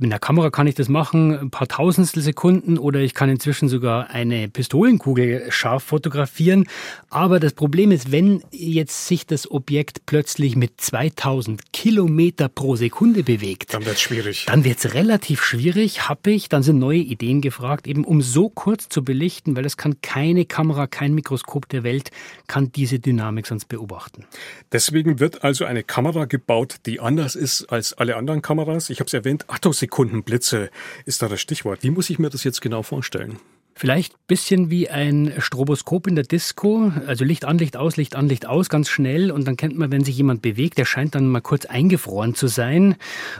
Mit 0.00 0.12
der 0.12 0.20
Kamera 0.20 0.50
kann 0.50 0.68
ich 0.68 0.76
das 0.76 0.88
machen, 0.88 1.36
ein 1.36 1.50
paar 1.50 1.66
Tausendstel 1.66 2.22
Sekunden 2.22 2.78
oder 2.78 3.00
ich 3.00 3.14
kann 3.14 3.28
inzwischen 3.28 3.68
sogar 3.68 4.10
eine 4.10 4.48
Pistolenkugel 4.48 5.50
scharf 5.50 5.82
fotografieren. 5.82 6.68
Aber 7.10 7.40
das 7.40 7.52
Problem 7.52 7.90
ist, 7.90 8.12
wenn 8.12 8.44
jetzt 8.52 9.08
sich 9.08 9.26
das 9.26 9.50
Objekt 9.50 10.06
plötzlich 10.06 10.54
mit 10.54 10.80
2000 10.80 11.72
Kilometer 11.72 12.48
pro 12.48 12.76
Sekunde 12.76 13.24
bewegt, 13.24 13.74
dann 13.74 13.84
wird 13.86 13.96
es 13.96 14.00
schwierig. 14.00 14.46
Dann 14.46 14.62
wird 14.62 14.78
es 14.78 14.94
relativ 14.94 15.42
schwierig, 15.42 16.08
habe 16.08 16.30
ich. 16.30 16.48
Dann 16.48 16.62
sind 16.62 16.78
neue 16.78 16.98
Ideen 16.98 17.40
gefragt, 17.40 17.88
eben 17.88 18.04
um 18.04 18.22
so 18.22 18.50
kurz 18.50 18.88
zu 18.88 19.02
belichten, 19.02 19.56
weil 19.56 19.64
das 19.64 19.76
kann 19.76 20.00
keine 20.00 20.44
Kamera, 20.44 20.86
kein 20.86 21.12
Mikroskop 21.12 21.68
der 21.70 21.82
Welt 21.82 22.12
kann 22.46 22.70
diese 22.70 23.00
Dynamik 23.00 23.48
sonst 23.48 23.64
beobachten. 23.64 24.26
Deswegen 24.70 25.18
wird 25.18 25.42
also 25.42 25.64
eine 25.64 25.82
Kamera 25.82 26.26
gebaut, 26.26 26.76
die 26.86 27.00
anders 27.00 27.34
ist 27.34 27.66
als 27.66 27.94
alle 27.94 28.14
anderen 28.14 28.42
Kameras. 28.42 28.90
Ich 28.90 29.00
habe 29.00 29.08
es 29.08 29.14
erwähnt, 29.14 29.44
Attosekundenblitze 29.88 30.70
ist 31.06 31.22
da 31.22 31.28
das 31.28 31.40
Stichwort. 31.40 31.82
Wie 31.82 31.90
muss 31.90 32.10
ich 32.10 32.18
mir 32.18 32.30
das 32.30 32.44
jetzt 32.44 32.60
genau 32.60 32.82
vorstellen? 32.82 33.38
Vielleicht 33.74 34.14
ein 34.14 34.26
bisschen 34.26 34.70
wie 34.70 34.90
ein 34.90 35.32
Stroboskop 35.38 36.08
in 36.08 36.16
der 36.16 36.24
Disco, 36.24 36.92
also 37.06 37.24
Licht 37.24 37.44
an, 37.44 37.58
Licht 37.58 37.76
aus, 37.76 37.96
Licht 37.96 38.16
an, 38.16 38.28
Licht 38.28 38.44
aus, 38.44 38.68
ganz 38.68 38.88
schnell. 38.88 39.30
Und 39.30 39.46
dann 39.46 39.56
kennt 39.56 39.78
man, 39.78 39.92
wenn 39.92 40.02
sich 40.02 40.16
jemand 40.16 40.42
bewegt, 40.42 40.78
der 40.78 40.84
scheint 40.84 41.14
dann 41.14 41.28
mal 41.28 41.40
kurz 41.40 41.64
eingefroren 41.64 42.34
zu 42.34 42.48
sein. 42.48 42.96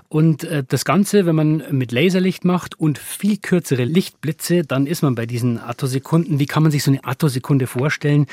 Und 0.09 0.45
äh, 0.45 0.63
das 0.67 0.85
Ganze, 0.85 1.27
wenn 1.27 1.35
man 1.35 1.65
mit 1.73 1.91
Laserlicht 1.91 2.45
macht 2.45 2.79
und 2.79 2.99
viel 2.99 3.39
kürzere 3.39 3.85
Lichtblitze, 3.85 4.63
dann 4.63 4.87
ist 4.87 5.03
man 5.03 5.17
bei 5.17 5.27
diesen 5.27 5.59
Attosekunden. 5.59 6.39
Wie 6.39 6.47
kann 6.47 6.63
man 6.63 6.71
sich 6.71 6.85
so 6.85 6.93
eine 6.93 7.05
Attosekunde 7.05 7.67
vorstellen? 7.67 8.27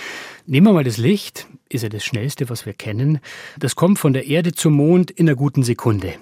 Nehmen 0.45 0.67
wir 0.67 0.73
mal 0.73 0.83
das 0.83 0.97
Licht, 0.97 1.47
ist 1.69 1.81
ja 1.81 1.89
das 1.89 2.05
schnellste, 2.05 2.49
was 2.49 2.67
wir 2.67 2.73
kennen. 2.73 3.19
Das 3.57 3.75
kommt 3.75 3.97
von 3.97 4.13
der 4.13 4.27
Erde 4.27 4.51
zum 4.51 4.73
Mond 4.73 5.09
in 5.09 5.27
einer 5.27 5.35
guten 5.35 5.63
Sekunde. 5.63 6.13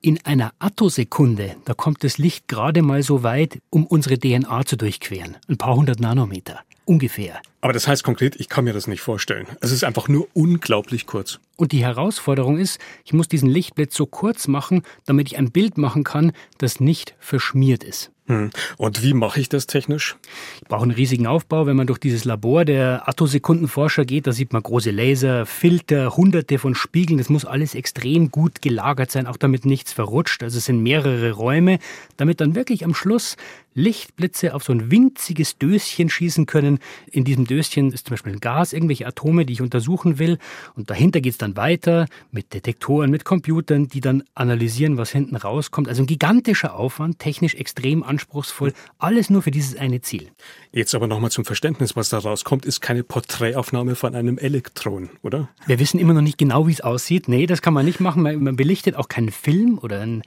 In 0.00 0.24
einer 0.24 0.52
Attosekunde, 0.60 1.56
da 1.64 1.74
kommt 1.74 2.04
das 2.04 2.18
Licht 2.18 2.46
gerade 2.46 2.82
mal 2.82 3.02
so 3.02 3.24
weit, 3.24 3.58
um 3.68 3.84
unsere 3.84 4.16
DNA 4.16 4.64
zu 4.64 4.76
durchqueren. 4.76 5.36
Ein 5.48 5.58
paar 5.58 5.74
hundert 5.74 5.98
Nanometer. 5.98 6.60
Ungefähr. 6.84 7.40
Aber 7.62 7.72
das 7.72 7.88
heißt 7.88 8.04
konkret, 8.04 8.36
ich 8.36 8.48
kann 8.48 8.62
mir 8.62 8.72
das 8.72 8.86
nicht 8.86 9.00
vorstellen. 9.00 9.48
Es 9.60 9.72
ist 9.72 9.82
einfach 9.82 10.06
nur 10.06 10.28
unglaublich 10.34 11.06
kurz. 11.06 11.40
Und 11.58 11.72
die 11.72 11.82
Herausforderung 11.82 12.56
ist, 12.56 12.80
ich 13.04 13.12
muss 13.12 13.26
diesen 13.26 13.48
Lichtblitz 13.48 13.96
so 13.96 14.06
kurz 14.06 14.46
machen, 14.46 14.82
damit 15.06 15.26
ich 15.26 15.38
ein 15.38 15.50
Bild 15.50 15.76
machen 15.76 16.04
kann, 16.04 16.30
das 16.58 16.78
nicht 16.78 17.16
verschmiert 17.18 17.82
ist. 17.82 18.12
Hm. 18.28 18.50
Und 18.76 19.02
wie 19.02 19.14
mache 19.14 19.40
ich 19.40 19.48
das 19.48 19.66
technisch? 19.66 20.16
Ich 20.60 20.68
brauche 20.68 20.82
einen 20.82 20.90
riesigen 20.90 21.26
Aufbau. 21.26 21.66
Wenn 21.66 21.76
man 21.76 21.86
durch 21.86 21.98
dieses 21.98 22.26
Labor 22.26 22.66
der 22.66 23.08
Attosekundenforscher 23.08 24.04
geht, 24.04 24.26
da 24.26 24.32
sieht 24.32 24.52
man 24.52 24.62
große 24.62 24.90
Laser, 24.90 25.46
Filter, 25.46 26.14
hunderte 26.14 26.58
von 26.58 26.74
Spiegeln. 26.74 27.16
Das 27.16 27.30
muss 27.30 27.46
alles 27.46 27.74
extrem 27.74 28.30
gut 28.30 28.60
gelagert 28.60 29.10
sein, 29.10 29.26
auch 29.26 29.38
damit 29.38 29.64
nichts 29.64 29.94
verrutscht. 29.94 30.42
Also 30.42 30.58
es 30.58 30.66
sind 30.66 30.82
mehrere 30.82 31.32
Räume, 31.32 31.78
damit 32.18 32.42
dann 32.42 32.54
wirklich 32.54 32.84
am 32.84 32.94
Schluss 32.94 33.36
Lichtblitze 33.72 34.54
auf 34.54 34.64
so 34.64 34.72
ein 34.72 34.90
winziges 34.90 35.56
Döschen 35.56 36.10
schießen 36.10 36.44
können. 36.44 36.80
In 37.10 37.24
diesem 37.24 37.46
Döschen 37.46 37.92
ist 37.92 38.08
zum 38.08 38.14
Beispiel 38.14 38.32
ein 38.32 38.40
Gas, 38.40 38.74
irgendwelche 38.74 39.06
Atome, 39.06 39.46
die 39.46 39.54
ich 39.54 39.62
untersuchen 39.62 40.18
will. 40.18 40.38
Und 40.74 40.90
dahinter 40.90 41.22
geht 41.22 41.32
es 41.32 41.38
dann 41.38 41.47
weiter 41.56 42.06
mit 42.30 42.54
Detektoren, 42.54 43.10
mit 43.10 43.24
Computern, 43.24 43.88
die 43.88 44.00
dann 44.00 44.22
analysieren, 44.34 44.96
was 44.96 45.10
hinten 45.10 45.36
rauskommt. 45.36 45.88
Also 45.88 46.02
ein 46.02 46.06
gigantischer 46.06 46.74
Aufwand, 46.74 47.18
technisch 47.18 47.54
extrem 47.54 48.02
anspruchsvoll. 48.02 48.72
Alles 48.98 49.30
nur 49.30 49.42
für 49.42 49.50
dieses 49.50 49.76
eine 49.76 50.00
Ziel. 50.00 50.30
Jetzt 50.72 50.94
aber 50.94 51.06
nochmal 51.06 51.30
zum 51.30 51.44
Verständnis, 51.44 51.96
was 51.96 52.08
da 52.08 52.18
rauskommt, 52.18 52.64
ist 52.64 52.80
keine 52.80 53.04
Porträtaufnahme 53.04 53.94
von 53.94 54.14
einem 54.14 54.38
Elektron, 54.38 55.10
oder? 55.22 55.48
Wir 55.66 55.78
wissen 55.78 55.98
immer 55.98 56.14
noch 56.14 56.22
nicht 56.22 56.38
genau, 56.38 56.66
wie 56.66 56.72
es 56.72 56.80
aussieht. 56.80 57.28
Nee, 57.28 57.46
das 57.46 57.62
kann 57.62 57.74
man 57.74 57.86
nicht 57.86 58.00
machen. 58.00 58.22
Man 58.22 58.56
belichtet 58.56 58.96
auch 58.96 59.08
keinen 59.08 59.30
Film 59.30 59.78
oder 59.78 60.00
einen 60.00 60.22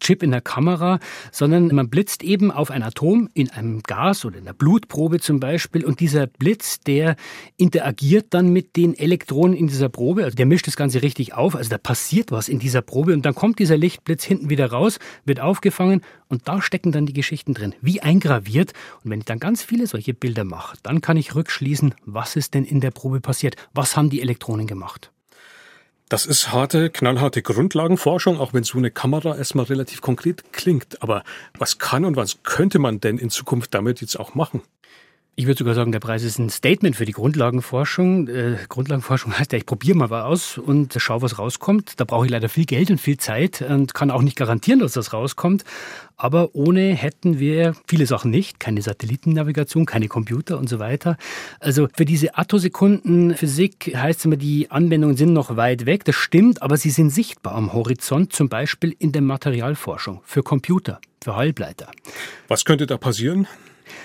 Chip 0.00 0.22
in 0.22 0.30
der 0.30 0.40
Kamera, 0.40 0.98
sondern 1.32 1.68
man 1.74 1.88
blitzt 1.88 2.22
eben 2.22 2.50
auf 2.50 2.70
ein 2.70 2.82
Atom 2.82 3.28
in 3.34 3.50
einem 3.50 3.82
Gas 3.82 4.24
oder 4.24 4.38
in 4.38 4.44
der 4.44 4.52
Blutprobe 4.52 5.20
zum 5.20 5.40
Beispiel 5.40 5.84
und 5.84 6.00
dieser 6.00 6.26
Blitz, 6.26 6.80
der 6.80 7.16
interagiert 7.56 8.26
dann 8.30 8.52
mit 8.52 8.76
den 8.76 8.96
Elektronen 8.96 9.56
in 9.56 9.66
dieser 9.66 9.88
Probe, 9.88 10.24
also 10.24 10.36
der 10.36 10.46
mischt 10.46 10.66
das 10.66 10.76
Ganze 10.76 11.02
richtig 11.02 11.34
auf, 11.34 11.56
also 11.56 11.70
da 11.70 11.78
passiert 11.78 12.32
was 12.32 12.48
in 12.48 12.58
dieser 12.58 12.82
Probe 12.82 13.12
und 13.12 13.24
dann 13.24 13.34
kommt 13.34 13.58
dieser 13.58 13.76
Lichtblitz 13.76 14.24
hinten 14.24 14.50
wieder 14.50 14.70
raus, 14.70 14.98
wird 15.24 15.40
aufgefangen 15.40 16.02
und 16.28 16.46
da 16.46 16.60
stecken 16.62 16.92
dann 16.92 17.06
die 17.06 17.12
Geschichten 17.12 17.54
drin, 17.54 17.74
wie 17.80 18.00
eingraviert. 18.00 18.72
Und 19.02 19.10
wenn 19.10 19.20
ich 19.20 19.24
dann 19.24 19.40
ganz 19.40 19.62
viele 19.62 19.86
solche 19.86 20.14
Bilder 20.14 20.44
mache, 20.44 20.76
dann 20.82 21.00
kann 21.00 21.16
ich 21.16 21.34
rückschließen, 21.34 21.94
was 22.04 22.36
ist 22.36 22.54
denn 22.54 22.64
in 22.64 22.80
der 22.80 22.90
Probe 22.90 23.20
passiert, 23.20 23.56
was 23.72 23.96
haben 23.96 24.10
die 24.10 24.20
Elektronen 24.20 24.66
gemacht. 24.66 25.10
Das 26.08 26.24
ist 26.24 26.52
harte, 26.52 26.88
knallharte 26.88 27.42
Grundlagenforschung, 27.42 28.40
auch 28.40 28.54
wenn 28.54 28.64
so 28.64 28.78
eine 28.78 28.90
Kamera 28.90 29.36
erstmal 29.36 29.66
relativ 29.66 30.00
konkret 30.00 30.54
klingt. 30.54 31.02
Aber 31.02 31.22
was 31.58 31.78
kann 31.78 32.06
und 32.06 32.16
was 32.16 32.42
könnte 32.44 32.78
man 32.78 32.98
denn 32.98 33.18
in 33.18 33.28
Zukunft 33.28 33.74
damit 33.74 34.00
jetzt 34.00 34.18
auch 34.18 34.34
machen? 34.34 34.62
Ich 35.40 35.46
würde 35.46 35.58
sogar 35.58 35.74
sagen, 35.74 35.92
der 35.92 36.00
Preis 36.00 36.24
ist 36.24 36.40
ein 36.40 36.50
Statement 36.50 36.96
für 36.96 37.04
die 37.04 37.12
Grundlagenforschung. 37.12 38.26
Äh, 38.26 38.56
Grundlagenforschung 38.68 39.32
heißt 39.38 39.52
ja, 39.52 39.58
ich 39.58 39.66
probiere 39.66 39.96
mal 39.96 40.10
was 40.10 40.24
aus 40.24 40.58
und 40.58 40.96
schaue, 40.98 41.22
was 41.22 41.38
rauskommt. 41.38 41.92
Da 42.00 42.04
brauche 42.04 42.26
ich 42.26 42.32
leider 42.32 42.48
viel 42.48 42.64
Geld 42.64 42.90
und 42.90 43.00
viel 43.00 43.18
Zeit 43.18 43.62
und 43.62 43.94
kann 43.94 44.10
auch 44.10 44.22
nicht 44.22 44.34
garantieren, 44.34 44.80
dass 44.80 44.94
das 44.94 45.12
rauskommt. 45.12 45.62
Aber 46.16 46.56
ohne 46.56 46.92
hätten 46.92 47.38
wir 47.38 47.76
viele 47.86 48.06
Sachen 48.06 48.32
nicht. 48.32 48.58
Keine 48.58 48.82
Satellitennavigation, 48.82 49.86
keine 49.86 50.08
Computer 50.08 50.58
und 50.58 50.68
so 50.68 50.80
weiter. 50.80 51.16
Also 51.60 51.86
für 51.96 52.04
diese 52.04 52.36
Attosekundenphysik 52.36 53.92
heißt 53.94 54.18
es 54.18 54.24
immer, 54.24 54.36
die 54.36 54.72
Anwendungen 54.72 55.16
sind 55.16 55.34
noch 55.34 55.56
weit 55.56 55.86
weg. 55.86 56.04
Das 56.04 56.16
stimmt, 56.16 56.62
aber 56.62 56.76
sie 56.76 56.90
sind 56.90 57.10
sichtbar 57.10 57.54
am 57.54 57.72
Horizont, 57.72 58.32
zum 58.32 58.48
Beispiel 58.48 58.96
in 58.98 59.12
der 59.12 59.22
Materialforschung, 59.22 60.20
für 60.24 60.42
Computer, 60.42 61.00
für 61.22 61.36
Halbleiter. 61.36 61.92
Was 62.48 62.64
könnte 62.64 62.88
da 62.88 62.96
passieren? 62.96 63.46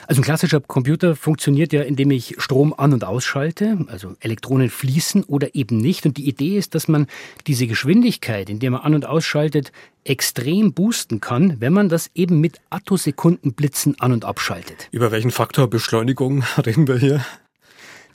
Also 0.07 0.21
ein 0.21 0.23
klassischer 0.23 0.59
Computer 0.61 1.15
funktioniert 1.15 1.73
ja, 1.73 1.81
indem 1.81 2.11
ich 2.11 2.35
Strom 2.37 2.73
an- 2.75 2.93
und 2.93 3.03
ausschalte, 3.03 3.85
also 3.87 4.15
Elektronen 4.19 4.69
fließen 4.69 5.23
oder 5.23 5.55
eben 5.55 5.77
nicht. 5.77 6.05
Und 6.05 6.17
die 6.17 6.27
Idee 6.27 6.57
ist, 6.57 6.75
dass 6.75 6.87
man 6.87 7.07
diese 7.47 7.67
Geschwindigkeit, 7.67 8.49
in 8.49 8.59
der 8.59 8.71
man 8.71 8.81
an- 8.81 8.95
und 8.95 9.05
ausschaltet, 9.05 9.71
extrem 10.03 10.73
boosten 10.73 11.21
kann, 11.21 11.61
wenn 11.61 11.73
man 11.73 11.89
das 11.89 12.11
eben 12.13 12.39
mit 12.41 12.59
Attosekundenblitzen 12.69 13.99
an- 13.99 14.13
und 14.13 14.25
abschaltet. 14.25 14.89
Über 14.91 15.11
welchen 15.11 15.31
Faktor 15.31 15.69
Beschleunigung 15.69 16.43
reden 16.65 16.87
wir 16.87 16.97
hier? 16.97 17.25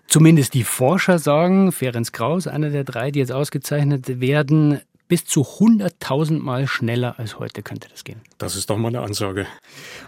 Zumindest 0.08 0.54
die 0.54 0.64
Forscher 0.64 1.18
sagen, 1.18 1.70
Ferenc 1.70 2.14
Kraus, 2.14 2.46
einer 2.46 2.70
der 2.70 2.82
drei, 2.82 3.10
die 3.10 3.18
jetzt 3.18 3.30
ausgezeichnet 3.30 4.20
werden, 4.20 4.80
bis 5.08 5.24
zu 5.24 5.42
100.000 5.42 6.38
Mal 6.38 6.66
schneller 6.66 7.18
als 7.18 7.38
heute 7.38 7.62
könnte 7.62 7.88
das 7.90 8.04
gehen. 8.04 8.20
Das 8.36 8.54
ist 8.56 8.68
doch 8.68 8.76
mal 8.76 8.88
eine 8.88 9.00
Ansage. 9.00 9.46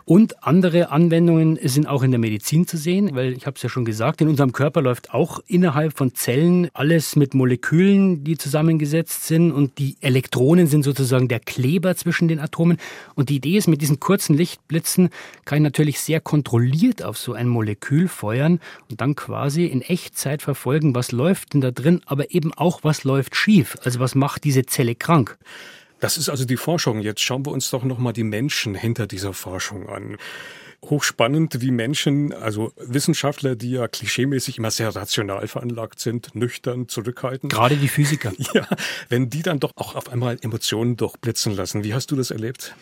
Und 0.05 0.45
andere 0.45 0.91
Anwendungen 0.91 1.59
sind 1.63 1.87
auch 1.87 2.03
in 2.03 2.11
der 2.11 2.21
Medizin 2.21 2.67
zu 2.67 2.77
sehen, 2.77 3.15
weil 3.15 3.33
ich 3.33 3.47
habe 3.47 3.57
es 3.57 3.63
ja 3.63 3.71
schon 3.71 3.87
gesagt, 3.87 4.21
in 4.21 4.29
unserem 4.29 4.53
Körper 4.53 4.83
läuft 4.83 5.15
auch 5.15 5.41
innerhalb 5.47 5.97
von 5.97 6.15
Zellen 6.15 6.69
alles 6.75 7.17
mit 7.17 7.33
Molekülen, 7.33 8.25
die 8.25 8.37
zusammengesetzt 8.37 9.27
sind 9.27 9.53
und 9.53 9.79
die 9.79 9.97
Elektronen 10.01 10.67
sind 10.67 10.83
sozusagen 10.83 11.29
der 11.29 11.41
Kleber 11.41 11.97
zwischen 11.97 12.29
den 12.29 12.39
Atomen. 12.39 12.77
Und 13.15 13.31
die 13.31 13.37
Idee 13.37 13.57
ist, 13.57 13.69
mit 13.69 13.81
diesen 13.81 14.01
kurzen 14.01 14.37
Lichtblitzen 14.37 15.09
kann 15.47 15.59
ich 15.59 15.63
natürlich 15.63 16.01
sehr 16.01 16.21
kontrolliert 16.21 17.03
auf 17.03 17.17
so 17.17 17.33
ein 17.33 17.49
Molekül 17.49 18.07
feuern 18.07 18.61
und 18.91 19.01
dann 19.01 19.17
quasi 19.17 19.65
in 19.65 19.81
Echtzeit 19.81 20.43
verfolgen, 20.43 20.95
was 20.95 21.11
läuft 21.11 21.55
denn 21.55 21.63
da 21.63 21.71
drin, 21.71 22.03
aber 22.05 22.35
eben 22.35 22.53
auch, 22.53 22.81
was 22.83 23.05
läuft 23.05 23.35
schief. 23.35 23.79
Also 23.83 23.99
was 23.99 24.15
macht 24.15 24.45
diese 24.45 24.67
Zelle 24.67 24.90
Zelle 24.91 24.95
krank. 24.95 25.39
Das 26.01 26.17
ist 26.17 26.29
also 26.29 26.45
die 26.45 26.57
Forschung. 26.57 27.01
Jetzt 27.01 27.21
schauen 27.21 27.45
wir 27.45 27.53
uns 27.53 27.71
doch 27.71 27.85
nochmal 27.85 28.13
die 28.13 28.25
Menschen 28.25 28.75
hinter 28.75 29.07
dieser 29.07 29.33
Forschung 29.33 29.89
an. 29.89 30.17
hochspannend, 30.83 31.61
wie 31.61 31.71
Menschen, 31.71 32.33
also 32.33 32.73
Wissenschaftler, 32.79 33.55
die 33.55 33.73
ja 33.73 33.87
klischeemäßig 33.87 34.57
immer 34.57 34.71
sehr 34.71 34.89
rational 34.97 35.47
veranlagt 35.47 36.01
sind, 36.01 36.35
nüchtern, 36.35 36.89
zurückhaltend. 36.89 37.53
Gerade 37.53 37.77
die 37.77 37.89
Physiker. 37.89 38.33
Ja, 38.55 38.67
wenn 39.11 39.29
die 39.29 39.43
dann 39.43 39.61
doch 39.61 39.73
auch 39.77 39.95
auf 39.95 40.09
einmal 40.09 40.39
Emotionen 40.41 40.97
durchblitzen 40.97 41.55
lassen. 41.55 41.85
Wie 41.85 41.93
hast 41.93 42.11
du 42.11 42.17
das 42.17 42.31
erlebt? 42.31 42.75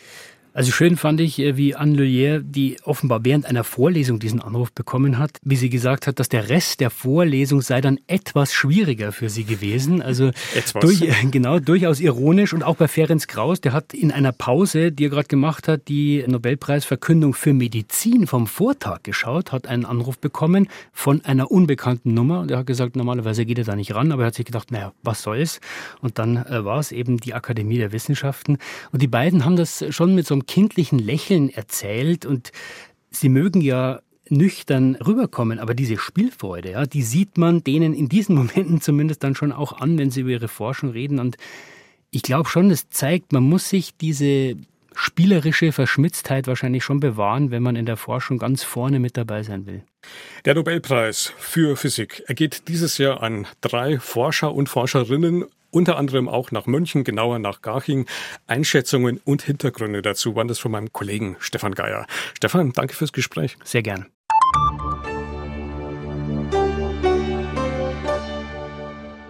Also 0.59 0.73
schön 0.73 0.97
fand 0.97 1.21
ich, 1.21 1.39
äh, 1.39 1.55
wie 1.55 1.73
Anne 1.73 1.95
Lullier, 1.95 2.41
die 2.41 2.75
offenbar 2.83 3.23
während 3.23 3.45
einer 3.45 3.63
Vorlesung 3.63 4.19
diesen 4.19 4.41
Anruf 4.41 4.73
bekommen 4.73 5.17
hat, 5.17 5.37
wie 5.41 5.55
sie 5.55 5.69
gesagt 5.69 6.05
hat, 6.05 6.19
dass 6.19 6.27
der 6.27 6.49
Rest 6.49 6.81
der 6.81 6.89
Vorlesung 6.89 7.61
sei 7.61 7.79
dann 7.79 7.97
etwas 8.07 8.53
schwieriger 8.53 9.13
für 9.13 9.29
sie 9.29 9.45
gewesen. 9.45 10.01
Also 10.01 10.31
durch, 10.81 11.01
genau, 11.31 11.59
durchaus 11.59 12.01
ironisch 12.01 12.51
und 12.51 12.63
auch 12.63 12.75
bei 12.75 12.89
Ferenc 12.89 13.25
Kraus, 13.29 13.61
der 13.61 13.71
hat 13.71 13.93
in 13.93 14.11
einer 14.11 14.33
Pause, 14.33 14.91
die 14.91 15.05
er 15.05 15.11
gerade 15.11 15.29
gemacht 15.29 15.69
hat, 15.69 15.87
die 15.87 16.25
Nobelpreisverkündung 16.27 17.33
für 17.35 17.53
Medizin 17.53 18.27
vom 18.27 18.45
Vortag 18.45 19.03
geschaut, 19.03 19.53
hat 19.53 19.65
einen 19.65 19.85
Anruf 19.85 20.17
bekommen 20.17 20.67
von 20.91 21.23
einer 21.23 21.51
unbekannten 21.51 22.13
Nummer. 22.13 22.45
Der 22.45 22.57
hat 22.57 22.65
gesagt, 22.67 22.97
normalerweise 22.97 23.45
geht 23.45 23.59
er 23.59 23.63
da 23.63 23.77
nicht 23.77 23.95
ran, 23.95 24.11
aber 24.11 24.23
er 24.23 24.27
hat 24.27 24.35
sich 24.35 24.45
gedacht, 24.45 24.73
naja, 24.73 24.91
was 25.03 25.21
soll's? 25.21 25.61
Und 26.01 26.19
dann 26.19 26.35
äh, 26.35 26.65
war 26.65 26.79
es 26.79 26.91
eben 26.91 27.15
die 27.15 27.33
Akademie 27.33 27.77
der 27.77 27.93
Wissenschaften. 27.93 28.57
Und 28.91 29.01
die 29.01 29.07
beiden 29.07 29.45
haben 29.45 29.55
das 29.55 29.85
schon 29.91 30.15
mit 30.15 30.27
so 30.27 30.33
einem 30.33 30.48
kindlichen 30.49 30.97
Lächeln 30.97 31.51
erzählt 31.51 32.25
und 32.25 32.51
sie 33.11 33.29
mögen 33.29 33.61
ja 33.61 34.01
nüchtern 34.29 34.95
rüberkommen, 34.95 35.59
aber 35.59 35.75
diese 35.75 35.97
Spielfreude, 35.97 36.71
ja, 36.71 36.85
die 36.87 37.03
sieht 37.03 37.37
man 37.37 37.63
denen 37.63 37.93
in 37.93 38.09
diesen 38.09 38.35
Momenten 38.35 38.81
zumindest 38.81 39.23
dann 39.23 39.35
schon 39.35 39.51
auch 39.51 39.73
an, 39.73 39.99
wenn 39.99 40.09
sie 40.09 40.21
über 40.21 40.31
ihre 40.31 40.47
Forschung 40.47 40.89
reden 40.89 41.19
und 41.19 41.37
ich 42.11 42.23
glaube 42.23 42.49
schon, 42.49 42.69
das 42.69 42.89
zeigt, 42.89 43.31
man 43.31 43.43
muss 43.43 43.69
sich 43.69 43.95
diese 43.95 44.55
spielerische 44.95 45.71
Verschmitztheit 45.71 46.47
wahrscheinlich 46.47 46.83
schon 46.83 46.99
bewahren, 46.99 47.51
wenn 47.51 47.61
man 47.61 47.75
in 47.75 47.85
der 47.85 47.97
Forschung 47.97 48.39
ganz 48.39 48.63
vorne 48.63 48.99
mit 48.99 49.15
dabei 49.15 49.43
sein 49.43 49.67
will. 49.67 49.83
Der 50.45 50.55
Nobelpreis 50.55 51.31
für 51.37 51.77
Physik 51.77 52.23
ergeht 52.25 52.67
dieses 52.67 52.97
Jahr 52.97 53.21
an 53.21 53.45
drei 53.61 53.99
Forscher 53.99 54.51
und 54.51 54.67
Forscherinnen 54.67 55.45
unter 55.71 55.97
anderem 55.97 56.27
auch 56.29 56.51
nach 56.51 56.65
München, 56.65 57.03
genauer 57.03 57.39
nach 57.39 57.61
Garching. 57.61 58.05
Einschätzungen 58.47 59.19
und 59.25 59.41
Hintergründe 59.41 60.01
dazu 60.01 60.35
waren 60.35 60.47
das 60.47 60.59
von 60.59 60.71
meinem 60.71 60.91
Kollegen 60.91 61.35
Stefan 61.39 61.75
Geier. 61.75 62.05
Stefan, 62.35 62.73
danke 62.73 62.95
fürs 62.95 63.13
Gespräch. 63.13 63.57
Sehr 63.63 63.83
gern. 63.83 64.07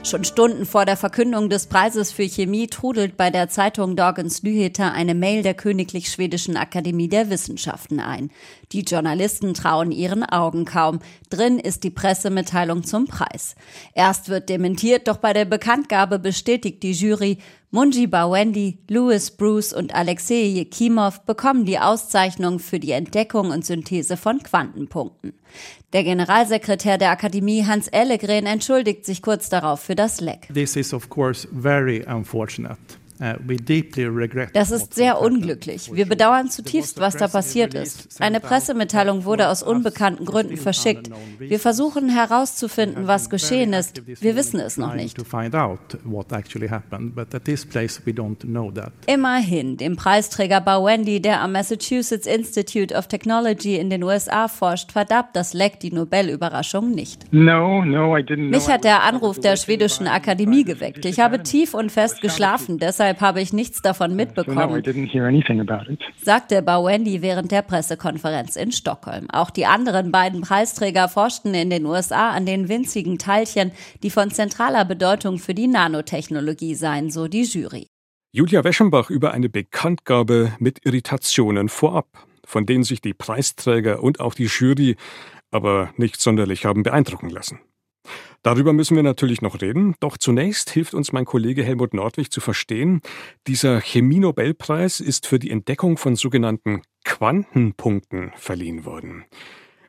Schon 0.02 0.24
Stunden 0.24 0.66
vor 0.66 0.86
der 0.86 0.96
Verkündung 0.96 1.50
des 1.50 1.68
Preises 1.68 2.12
für 2.12 2.24
Chemie 2.24 2.68
trudelt 2.68 3.18
bei 3.18 3.30
der 3.30 3.50
Zeitung 3.50 3.98
Dagens 3.98 4.42
Nyheter 4.44 4.94
eine 4.94 5.14
Mail 5.14 5.44
der 5.44 5.54
Königlich 5.54 6.10
Schwedischen 6.10 6.56
Akademie 6.56 7.10
der 7.10 7.30
Wissenschaften 7.30 8.00
ein. 8.00 8.32
Die 8.72 8.82
Journalisten 8.82 9.54
trauen 9.54 9.92
ihren 9.92 10.24
Augen 10.24 10.64
kaum. 10.64 11.00
Drin 11.30 11.60
ist 11.60 11.84
die 11.84 11.92
Pressemitteilung 11.92 12.84
zum 12.86 13.06
Preis. 13.06 13.56
Erst 13.94 14.30
wird 14.30 14.48
dementiert, 14.48 15.08
doch 15.10 15.18
bei 15.18 15.34
der 15.34 15.46
Bekanntgabe 15.46 16.18
bestätigt 16.18 16.82
die 16.82 16.94
Jury, 16.94 17.38
Munji 17.72 18.08
Bawendi, 18.08 18.80
Louis 18.90 19.30
Bruce 19.30 19.74
und 19.74 19.94
Alexei 19.94 20.42
Jekimov 20.46 21.24
bekommen 21.26 21.66
die 21.66 21.78
Auszeichnung 21.78 22.58
für 22.58 22.80
die 22.80 22.94
Entdeckung 22.94 23.52
und 23.52 23.64
Synthese 23.64 24.18
von 24.18 24.42
Quantenpunkten. 24.42 25.34
Der 25.94 26.04
Generalsekretär 26.04 26.98
der 26.98 27.12
Akademie 27.12 27.68
Hans 27.68 27.88
Ellegren 27.88 28.48
entschuldigt 28.48 29.06
sich 29.06 29.22
kurz 29.22 29.50
darauf 29.50 29.82
für 29.82 29.94
das 29.94 30.20
Leck. 30.20 30.50
This 30.52 30.76
is 30.76 30.96
of 30.96 31.10
course 31.10 31.48
very 31.52 32.04
unfortunate. 32.08 32.80
Uh, 33.22 33.34
das 34.54 34.72
ist 34.72 34.94
sehr 34.94 35.20
unglücklich. 35.20 35.92
Wir 35.94 36.06
bedauern 36.08 36.50
zutiefst, 36.50 37.02
was 37.02 37.18
da 37.18 37.28
passiert 37.28 37.74
ist. 37.74 38.22
Eine 38.22 38.40
Pressemitteilung 38.40 39.26
wurde 39.26 39.50
aus 39.50 39.62
unbekannten 39.62 40.24
Gründen 40.24 40.56
verschickt. 40.56 41.10
Wir 41.38 41.60
versuchen 41.60 42.08
herauszufinden, 42.08 43.08
was 43.08 43.30
geschehen 43.30 43.74
ist. 43.74 44.02
Wir 44.22 44.38
wissen 44.38 44.62
es 44.62 44.78
noch 44.78 44.94
nicht. 44.96 45.18
Immerhin, 49.06 49.78
dem 49.78 49.96
Preisträger 49.98 50.62
Bawendi, 50.62 51.22
der 51.22 51.42
am 51.42 51.52
Massachusetts 51.52 52.26
Institute 52.26 52.96
of 52.96 53.08
Technology 53.08 53.76
in 53.76 53.90
den 53.90 54.04
USA 54.04 54.48
forscht, 54.48 54.94
verdarb 54.94 55.34
das 55.34 55.54
Leck 55.54 55.82
die 55.82 55.92
Nobelüberraschung 55.92 56.92
nicht. 56.92 57.26
Mich 57.32 58.70
hat 58.70 58.84
der 58.86 59.04
Anruf 59.04 59.40
der 59.40 59.58
schwedischen 59.58 60.08
Akademie 60.08 60.64
geweckt. 60.64 61.04
Ich 61.06 61.20
habe 61.20 61.44
tief 61.44 61.74
und 61.74 61.92
fest 61.92 62.22
geschlafen, 62.22 62.78
deshalb 62.78 63.09
Deshalb 63.10 63.22
habe 63.22 63.42
ich 63.42 63.54
nichts 63.54 63.82
davon 63.82 64.16
mitbekommen, 64.16 64.84
sagte 66.22 66.62
Bawendi 66.62 67.24
während 67.24 67.52
der 67.52 67.64
Pressekonferenz 67.64 68.56
in 68.56 68.72
Stockholm. 68.72 69.28
Auch 69.32 69.50
die 69.50 69.66
anderen 69.66 70.12
beiden 70.12 70.42
Preisträger 70.42 71.10
forschten 71.10 71.56
in 71.56 71.72
den 71.72 71.88
USA 71.88 72.30
an 72.30 72.46
den 72.46 72.70
winzigen 72.70 73.18
Teilchen, 73.18 73.72
die 74.04 74.12
von 74.12 74.30
zentraler 74.30 74.86
Bedeutung 74.86 75.40
für 75.40 75.56
die 75.56 75.66
Nanotechnologie 75.66 76.76
seien, 76.76 77.10
so 77.10 77.28
die 77.28 77.46
Jury. 77.46 77.88
Julia 78.32 78.64
Weschenbach 78.64 79.10
über 79.10 79.34
eine 79.34 79.50
Bekanntgabe 79.50 80.54
mit 80.60 80.86
Irritationen 80.86 81.68
vorab, 81.68 82.28
von 82.46 82.68
denen 82.68 82.84
sich 82.84 83.02
die 83.02 83.16
Preisträger 83.16 84.04
und 84.04 84.20
auch 84.20 84.36
die 84.36 84.46
Jury 84.46 84.98
aber 85.50 85.92
nicht 85.98 86.22
sonderlich 86.22 86.66
haben 86.66 86.84
beeindrucken 86.84 87.32
lassen. 87.32 87.60
Darüber 88.42 88.72
müssen 88.72 88.96
wir 88.96 89.04
natürlich 89.04 89.42
noch 89.42 89.62
reden, 89.62 89.96
doch 90.00 90.18
zunächst 90.18 90.70
hilft 90.70 90.94
uns 90.94 91.12
mein 91.12 91.26
Kollege 91.26 91.64
Helmut 91.64 91.94
Nordwig 91.94 92.32
zu 92.32 92.40
verstehen, 92.40 93.02
dieser 93.48 93.82
Chemie-Nobelpreis 93.82 95.02
ist 95.02 95.28
für 95.28 95.40
die 95.40 95.52
Entdeckung 95.52 95.98
von 95.98 96.16
sogenannten 96.16 96.82
Quantenpunkten 97.04 98.32
verliehen 98.36 98.86
worden. 98.86 99.26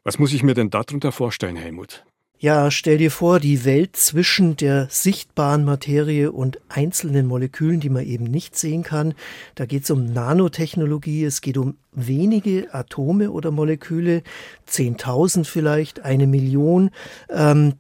Was 0.02 0.18
muss 0.18 0.32
ich 0.32 0.42
mir 0.42 0.54
denn 0.54 0.70
darunter 0.70 1.12
vorstellen, 1.12 1.56
Helmut? 1.56 2.04
Ja, 2.42 2.70
stell 2.70 2.96
dir 2.96 3.10
vor, 3.10 3.38
die 3.38 3.66
Welt 3.66 3.96
zwischen 3.96 4.56
der 4.56 4.88
sichtbaren 4.88 5.62
Materie 5.62 6.32
und 6.32 6.58
einzelnen 6.70 7.26
Molekülen, 7.26 7.80
die 7.80 7.90
man 7.90 8.06
eben 8.06 8.24
nicht 8.24 8.56
sehen 8.56 8.82
kann. 8.82 9.12
Da 9.56 9.66
geht 9.66 9.84
es 9.84 9.90
um 9.90 10.10
Nanotechnologie, 10.10 11.22
es 11.24 11.42
geht 11.42 11.58
um 11.58 11.76
wenige 11.92 12.72
Atome 12.72 13.30
oder 13.30 13.50
Moleküle, 13.50 14.22
10.000 14.66 15.44
vielleicht, 15.44 16.02
eine 16.02 16.26
Million. 16.26 16.88
Ähm, 17.28 17.74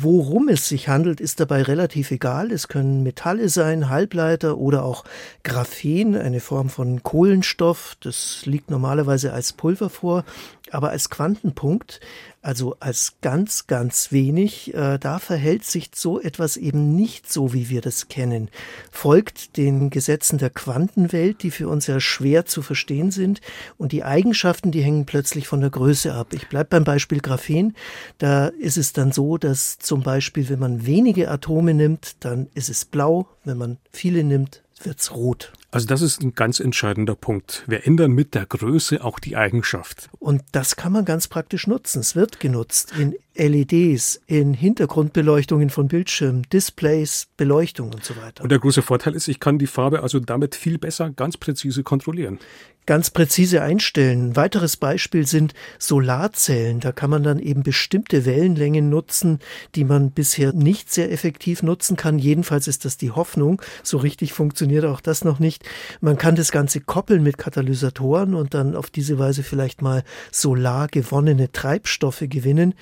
Worum 0.00 0.48
es 0.48 0.68
sich 0.68 0.88
handelt, 0.88 1.20
ist 1.20 1.40
dabei 1.40 1.62
relativ 1.62 2.12
egal. 2.12 2.52
Es 2.52 2.68
können 2.68 3.02
Metalle 3.02 3.48
sein, 3.48 3.88
Halbleiter 3.88 4.58
oder 4.58 4.84
auch 4.84 5.04
Graphen, 5.42 6.14
eine 6.14 6.38
Form 6.38 6.68
von 6.68 7.02
Kohlenstoff. 7.02 7.96
Das 7.98 8.46
liegt 8.46 8.70
normalerweise 8.70 9.32
als 9.32 9.52
Pulver 9.52 9.90
vor. 9.90 10.24
Aber 10.72 10.90
als 10.90 11.10
Quantenpunkt, 11.10 12.00
also 12.42 12.76
als 12.80 13.16
ganz, 13.22 13.66
ganz 13.66 14.12
wenig, 14.12 14.72
äh, 14.74 14.98
da 14.98 15.18
verhält 15.18 15.64
sich 15.64 15.90
so 15.94 16.20
etwas 16.20 16.56
eben 16.56 16.94
nicht 16.94 17.30
so, 17.30 17.52
wie 17.52 17.68
wir 17.68 17.80
das 17.80 18.08
kennen. 18.08 18.50
Folgt 18.92 19.56
den 19.56 19.90
Gesetzen 19.90 20.38
der 20.38 20.50
Quantenwelt, 20.50 21.42
die 21.42 21.50
für 21.50 21.68
uns 21.68 21.86
ja 21.86 21.98
schwer 21.98 22.46
zu 22.46 22.62
verstehen 22.62 23.10
sind. 23.10 23.40
Und 23.78 23.92
die 23.92 24.04
Eigenschaften, 24.04 24.70
die 24.70 24.82
hängen 24.82 25.06
plötzlich 25.06 25.48
von 25.48 25.60
der 25.60 25.70
Größe 25.70 26.14
ab. 26.14 26.32
Ich 26.32 26.48
bleibe 26.48 26.70
beim 26.70 26.84
Beispiel 26.84 27.20
Graphen. 27.20 27.76
Da 28.18 28.46
ist 28.46 28.76
es 28.76 28.92
dann 28.92 29.12
so, 29.12 29.38
dass 29.38 29.78
zum 29.78 30.02
Beispiel, 30.02 30.48
wenn 30.48 30.60
man 30.60 30.86
wenige 30.86 31.30
Atome 31.30 31.74
nimmt, 31.74 32.24
dann 32.24 32.48
ist 32.54 32.68
es 32.68 32.84
blau. 32.84 33.28
Wenn 33.44 33.58
man 33.58 33.78
viele 33.92 34.22
nimmt, 34.22 34.62
wird's 34.82 35.12
rot. 35.12 35.52
Also 35.70 35.86
das 35.86 36.00
ist 36.00 36.22
ein 36.22 36.34
ganz 36.34 36.60
entscheidender 36.60 37.14
Punkt. 37.14 37.64
Wir 37.66 37.86
ändern 37.86 38.12
mit 38.12 38.34
der 38.34 38.46
Größe 38.46 39.04
auch 39.04 39.18
die 39.18 39.36
Eigenschaft. 39.36 40.08
Und 40.18 40.42
das 40.52 40.76
kann 40.76 40.92
man 40.92 41.04
ganz 41.04 41.28
praktisch 41.28 41.66
nutzen. 41.66 42.00
Es 42.00 42.14
wird 42.14 42.40
genutzt 42.40 42.92
in 42.96 43.14
LEDs, 43.34 44.20
in 44.26 44.54
Hintergrundbeleuchtungen 44.54 45.70
von 45.70 45.88
Bildschirmen, 45.88 46.46
Displays, 46.52 47.26
Beleuchtung 47.36 47.92
und 47.92 48.04
so 48.04 48.16
weiter. 48.16 48.42
Und 48.42 48.50
der 48.50 48.58
große 48.58 48.82
Vorteil 48.82 49.14
ist, 49.14 49.28
ich 49.28 49.40
kann 49.40 49.58
die 49.58 49.66
Farbe 49.66 50.02
also 50.02 50.20
damit 50.20 50.54
viel 50.54 50.78
besser, 50.78 51.10
ganz 51.10 51.36
präzise 51.36 51.82
kontrollieren. 51.82 52.38
Ganz 52.86 53.10
präzise 53.10 53.62
einstellen. 53.62 54.30
Ein 54.30 54.36
weiteres 54.36 54.76
Beispiel 54.76 55.26
sind 55.26 55.54
Solarzellen. 55.80 56.78
Da 56.78 56.92
kann 56.92 57.10
man 57.10 57.24
dann 57.24 57.40
eben 57.40 57.64
bestimmte 57.64 58.24
Wellenlängen 58.24 58.88
nutzen, 58.88 59.40
die 59.74 59.82
man 59.82 60.12
bisher 60.12 60.52
nicht 60.52 60.92
sehr 60.92 61.10
effektiv 61.10 61.64
nutzen 61.64 61.96
kann. 61.96 62.20
Jedenfalls 62.20 62.68
ist 62.68 62.84
das 62.84 62.96
die 62.96 63.10
Hoffnung. 63.10 63.60
So 63.82 63.96
richtig 63.98 64.32
funktioniert 64.32 64.84
auch 64.84 65.00
das 65.00 65.24
noch 65.24 65.40
nicht. 65.40 65.64
Man 66.00 66.16
kann 66.16 66.36
das 66.36 66.52
Ganze 66.52 66.80
koppeln 66.80 67.24
mit 67.24 67.38
Katalysatoren 67.38 68.36
und 68.36 68.54
dann 68.54 68.76
auf 68.76 68.88
diese 68.88 69.18
Weise 69.18 69.42
vielleicht 69.42 69.82
mal 69.82 70.04
solar 70.30 70.86
gewonnene 70.86 71.50
Treibstoffe 71.50 72.22
gewinnen. 72.28 72.74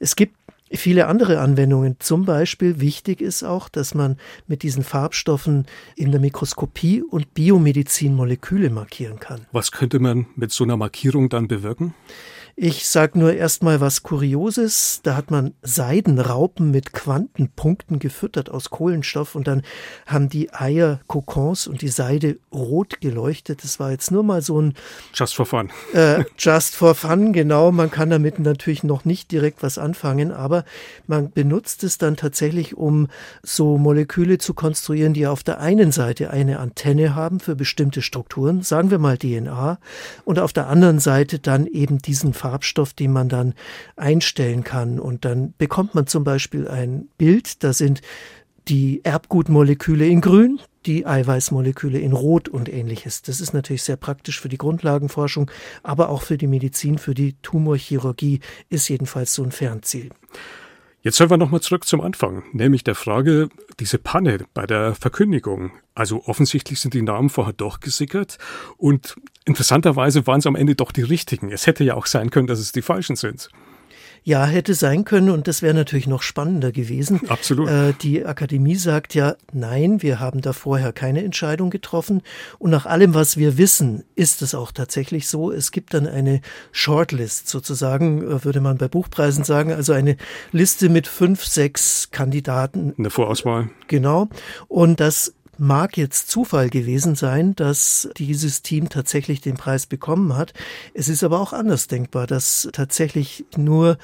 Es 0.00 0.16
gibt 0.16 0.41
viele 0.72 1.06
andere 1.06 1.40
Anwendungen. 1.40 1.96
Zum 1.98 2.24
Beispiel 2.24 2.80
wichtig 2.80 3.20
ist 3.20 3.42
auch, 3.42 3.68
dass 3.68 3.94
man 3.94 4.16
mit 4.46 4.62
diesen 4.62 4.84
Farbstoffen 4.84 5.66
in 5.96 6.10
der 6.10 6.20
Mikroskopie 6.20 7.02
und 7.02 7.34
Biomedizin 7.34 8.14
Moleküle 8.14 8.70
markieren 8.70 9.18
kann. 9.20 9.46
Was 9.52 9.72
könnte 9.72 9.98
man 9.98 10.26
mit 10.36 10.52
so 10.52 10.64
einer 10.64 10.76
Markierung 10.76 11.28
dann 11.28 11.48
bewirken? 11.48 11.94
Ich 12.54 12.86
sage 12.86 13.18
nur 13.18 13.32
erstmal 13.32 13.80
was 13.80 14.02
Kurioses. 14.02 15.00
Da 15.02 15.16
hat 15.16 15.30
man 15.30 15.54
Seidenraupen 15.62 16.70
mit 16.70 16.92
Quantenpunkten 16.92 17.98
gefüttert 17.98 18.50
aus 18.50 18.68
Kohlenstoff 18.68 19.34
und 19.34 19.46
dann 19.46 19.62
haben 20.06 20.28
die 20.28 20.52
Eier, 20.52 21.00
Kokons 21.06 21.66
und 21.66 21.80
die 21.80 21.88
Seide 21.88 22.38
rot 22.52 23.00
geleuchtet. 23.00 23.64
Das 23.64 23.80
war 23.80 23.90
jetzt 23.90 24.10
nur 24.10 24.22
mal 24.22 24.42
so 24.42 24.60
ein 24.60 24.74
Just 25.14 25.34
for 25.34 25.46
fun. 25.46 25.70
Äh, 25.92 26.24
just 26.38 26.74
for 26.74 26.94
fun, 26.94 27.32
genau. 27.32 27.70
Man 27.70 27.90
kann 27.90 28.08
damit 28.10 28.38
natürlich 28.38 28.82
noch 28.82 29.04
nicht 29.04 29.30
direkt 29.30 29.62
was 29.62 29.78
anfangen, 29.78 30.32
aber 30.32 30.64
man 31.06 31.30
benutzt 31.30 31.84
es 31.84 31.98
dann 31.98 32.16
tatsächlich, 32.16 32.76
um 32.76 33.08
so 33.42 33.76
Moleküle 33.78 34.38
zu 34.38 34.54
konstruieren, 34.54 35.12
die 35.12 35.26
auf 35.26 35.42
der 35.42 35.60
einen 35.60 35.92
Seite 35.92 36.30
eine 36.30 36.60
Antenne 36.60 37.14
haben 37.14 37.40
für 37.40 37.56
bestimmte 37.56 38.00
Strukturen, 38.00 38.62
sagen 38.62 38.90
wir 38.90 38.98
mal 38.98 39.18
DNA, 39.18 39.78
und 40.24 40.38
auf 40.38 40.52
der 40.52 40.68
anderen 40.68 40.98
Seite 40.98 41.38
dann 41.38 41.66
eben 41.66 41.98
diesen 41.98 42.32
Farbstoff, 42.42 42.92
den 42.92 43.12
man 43.12 43.28
dann 43.28 43.54
einstellen 43.96 44.64
kann. 44.64 44.98
Und 44.98 45.24
dann 45.24 45.54
bekommt 45.58 45.94
man 45.94 46.08
zum 46.08 46.24
Beispiel 46.24 46.66
ein 46.66 47.08
Bild, 47.16 47.62
da 47.62 47.72
sind 47.72 48.02
die 48.68 49.04
Erbgutmoleküle 49.04 50.06
in 50.06 50.20
grün, 50.20 50.60
die 50.86 51.06
Eiweißmoleküle 51.06 51.98
in 51.98 52.12
Rot 52.12 52.48
und 52.48 52.68
ähnliches. 52.68 53.22
Das 53.22 53.40
ist 53.40 53.52
natürlich 53.52 53.84
sehr 53.84 53.96
praktisch 53.96 54.40
für 54.40 54.48
die 54.48 54.58
Grundlagenforschung, 54.58 55.50
aber 55.82 56.08
auch 56.08 56.22
für 56.22 56.38
die 56.38 56.48
Medizin, 56.48 56.98
für 56.98 57.14
die 57.14 57.34
Tumorchirurgie 57.42 58.40
ist 58.70 58.88
jedenfalls 58.88 59.34
so 59.34 59.44
ein 59.44 59.52
Fernziel. 59.52 60.10
Jetzt 61.02 61.16
sollen 61.16 61.30
wir 61.30 61.36
nochmal 61.36 61.60
zurück 61.60 61.84
zum 61.84 62.00
Anfang, 62.00 62.44
nämlich 62.52 62.84
der 62.84 62.94
Frage, 62.94 63.48
diese 63.80 63.98
Panne 63.98 64.46
bei 64.54 64.66
der 64.66 64.94
Verkündigung. 64.94 65.72
Also 65.96 66.22
offensichtlich 66.26 66.78
sind 66.78 66.94
die 66.94 67.02
Namen 67.02 67.28
vorher 67.28 67.52
doch 67.52 67.80
gesickert 67.80 68.38
und 68.76 69.16
interessanterweise 69.44 70.28
waren 70.28 70.38
es 70.38 70.46
am 70.46 70.54
Ende 70.54 70.76
doch 70.76 70.92
die 70.92 71.02
richtigen. 71.02 71.50
Es 71.50 71.66
hätte 71.66 71.82
ja 71.82 71.94
auch 71.94 72.06
sein 72.06 72.30
können, 72.30 72.46
dass 72.46 72.60
es 72.60 72.70
die 72.70 72.82
falschen 72.82 73.16
sind. 73.16 73.50
Ja, 74.24 74.46
hätte 74.46 74.74
sein 74.74 75.04
können 75.04 75.30
und 75.30 75.48
das 75.48 75.62
wäre 75.62 75.74
natürlich 75.74 76.06
noch 76.06 76.22
spannender 76.22 76.70
gewesen. 76.70 77.28
Absolut. 77.28 77.68
Äh, 77.68 77.92
die 78.00 78.24
Akademie 78.24 78.76
sagt 78.76 79.14
ja, 79.14 79.34
nein, 79.52 80.02
wir 80.02 80.20
haben 80.20 80.40
da 80.40 80.52
vorher 80.52 80.92
keine 80.92 81.24
Entscheidung 81.24 81.70
getroffen 81.70 82.22
und 82.58 82.70
nach 82.70 82.86
allem, 82.86 83.14
was 83.14 83.36
wir 83.36 83.58
wissen, 83.58 84.04
ist 84.14 84.42
es 84.42 84.54
auch 84.54 84.70
tatsächlich 84.70 85.28
so. 85.28 85.50
Es 85.50 85.72
gibt 85.72 85.94
dann 85.94 86.06
eine 86.06 86.40
Shortlist 86.70 87.48
sozusagen, 87.48 88.22
äh, 88.22 88.44
würde 88.44 88.60
man 88.60 88.78
bei 88.78 88.88
Buchpreisen 88.88 89.44
sagen, 89.44 89.72
also 89.72 89.92
eine 89.92 90.16
Liste 90.52 90.88
mit 90.88 91.08
fünf, 91.08 91.44
sechs 91.44 92.10
Kandidaten. 92.12 92.94
Eine 92.96 93.10
Vorauswahl. 93.10 93.70
Genau. 93.88 94.28
Und 94.68 95.00
das 95.00 95.34
mag 95.58 95.96
jetzt 95.96 96.30
Zufall 96.30 96.70
gewesen 96.70 97.14
sein, 97.14 97.54
dass 97.54 98.08
dieses 98.16 98.62
Team 98.62 98.88
tatsächlich 98.88 99.40
den 99.40 99.56
Preis 99.56 99.86
bekommen 99.86 100.36
hat. 100.36 100.54
Es 100.94 101.08
ist 101.08 101.22
aber 101.22 101.40
auch 101.40 101.52
anders 101.52 101.86
denkbar, 101.86 102.26
dass 102.26 102.68
tatsächlich 102.72 103.44
nur 103.56 103.98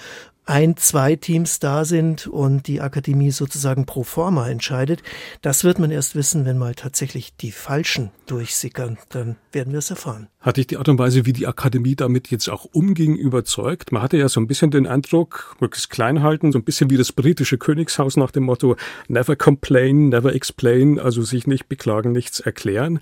ein, 0.48 0.76
zwei 0.78 1.14
Teams 1.14 1.58
da 1.58 1.84
sind 1.84 2.26
und 2.26 2.66
die 2.68 2.80
Akademie 2.80 3.30
sozusagen 3.30 3.84
pro 3.84 4.02
forma 4.02 4.48
entscheidet. 4.48 5.02
Das 5.42 5.62
wird 5.62 5.78
man 5.78 5.90
erst 5.90 6.14
wissen, 6.14 6.46
wenn 6.46 6.56
mal 6.56 6.74
tatsächlich 6.74 7.36
die 7.36 7.52
Falschen 7.52 8.10
durchsickern. 8.26 8.96
Dann 9.10 9.36
werden 9.52 9.72
wir 9.72 9.78
es 9.78 9.90
erfahren. 9.90 10.28
Hat 10.40 10.56
dich 10.56 10.66
die 10.66 10.78
Art 10.78 10.88
und 10.88 10.98
Weise, 10.98 11.26
wie 11.26 11.34
die 11.34 11.46
Akademie 11.46 11.96
damit 11.96 12.30
jetzt 12.30 12.48
auch 12.48 12.64
umging, 12.64 13.14
überzeugt? 13.14 13.92
Man 13.92 14.02
hatte 14.02 14.16
ja 14.16 14.28
so 14.28 14.40
ein 14.40 14.46
bisschen 14.46 14.70
den 14.70 14.86
Eindruck, 14.86 15.56
möglichst 15.60 15.90
klein 15.90 16.22
halten, 16.22 16.50
so 16.52 16.58
ein 16.58 16.64
bisschen 16.64 16.88
wie 16.88 16.96
das 16.96 17.12
britische 17.12 17.58
Königshaus 17.58 18.16
nach 18.16 18.30
dem 18.30 18.44
Motto 18.44 18.76
never 19.08 19.36
complain, 19.36 20.08
never 20.08 20.34
explain, 20.34 20.98
also 20.98 21.22
sich 21.22 21.46
nicht 21.46 21.68
beklagen, 21.68 22.12
nichts 22.12 22.40
erklären. 22.40 23.00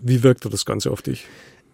Wie 0.00 0.22
wirkte 0.22 0.48
das 0.48 0.64
Ganze 0.64 0.90
auf 0.90 1.02
dich? 1.02 1.26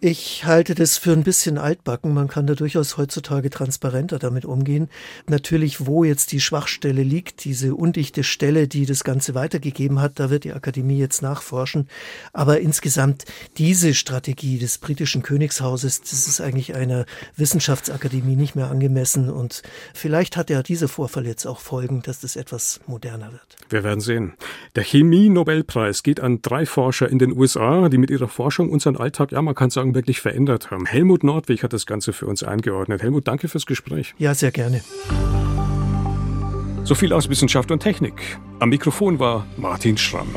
Ich 0.07 0.45
halte 0.45 0.75
das 0.75 0.99
für 0.99 1.13
ein 1.13 1.23
bisschen 1.23 1.57
altbacken. 1.57 2.13
Man 2.13 2.27
kann 2.27 2.45
da 2.45 2.53
durchaus 2.53 2.95
heutzutage 2.95 3.49
transparenter 3.49 4.19
damit 4.19 4.45
umgehen. 4.45 4.87
Natürlich, 5.27 5.87
wo 5.87 6.03
jetzt 6.03 6.31
die 6.31 6.41
Schwachstelle 6.41 7.01
liegt, 7.01 7.43
diese 7.43 7.73
undichte 7.73 8.23
Stelle, 8.23 8.67
die 8.67 8.85
das 8.85 9.03
Ganze 9.03 9.33
weitergegeben 9.33 9.99
hat, 9.99 10.19
da 10.19 10.29
wird 10.29 10.43
die 10.43 10.53
Akademie 10.53 10.99
jetzt 10.99 11.23
nachforschen. 11.23 11.89
Aber 12.33 12.59
insgesamt 12.59 13.25
diese 13.57 13.95
Strategie 13.95 14.59
des 14.59 14.77
britischen 14.77 15.23
Königshauses, 15.23 16.01
das 16.01 16.27
ist 16.27 16.39
eigentlich 16.39 16.75
einer 16.75 17.07
Wissenschaftsakademie 17.35 18.35
nicht 18.35 18.55
mehr 18.55 18.69
angemessen. 18.69 19.31
Und 19.31 19.63
vielleicht 19.95 20.37
hat 20.37 20.51
ja 20.51 20.61
dieser 20.61 20.87
Vorfall 20.87 21.25
jetzt 21.25 21.47
auch 21.47 21.59
Folgen, 21.59 22.03
dass 22.03 22.19
das 22.19 22.35
etwas 22.35 22.79
moderner 22.85 23.31
wird. 23.31 23.55
Wir 23.69 23.83
werden 23.83 24.01
sehen. 24.01 24.33
Der 24.75 24.83
Chemie-Nobelpreis 24.83 26.03
geht 26.03 26.19
an 26.19 26.43
drei 26.43 26.67
Forscher 26.67 27.09
in 27.09 27.17
den 27.17 27.35
USA, 27.35 27.89
die 27.89 27.97
mit 27.97 28.11
ihrer 28.11 28.27
Forschung 28.27 28.69
unseren 28.69 28.97
Alltag, 28.97 29.31
ja, 29.31 29.41
man 29.41 29.55
kann 29.55 29.71
sagen, 29.71 29.94
wirklich 29.95 30.21
verändert 30.21 30.69
haben. 30.69 30.85
Helmut 30.85 31.23
Nordwig 31.23 31.63
hat 31.63 31.73
das 31.73 31.85
Ganze 31.87 32.13
für 32.13 32.27
uns 32.27 32.43
eingeordnet. 32.43 33.01
Helmut, 33.01 33.27
danke 33.27 33.47
fürs 33.47 33.65
Gespräch. 33.65 34.13
Ja, 34.19 34.35
sehr 34.35 34.51
gerne. 34.51 34.81
So 36.83 36.93
viel 36.93 37.13
aus 37.13 37.29
Wissenschaft 37.29 37.71
und 37.71 37.79
Technik. 37.79 38.37
Am 38.59 38.69
Mikrofon 38.69 39.17
war 39.17 39.47
Martin 39.57 39.97
Schramm. 39.97 40.27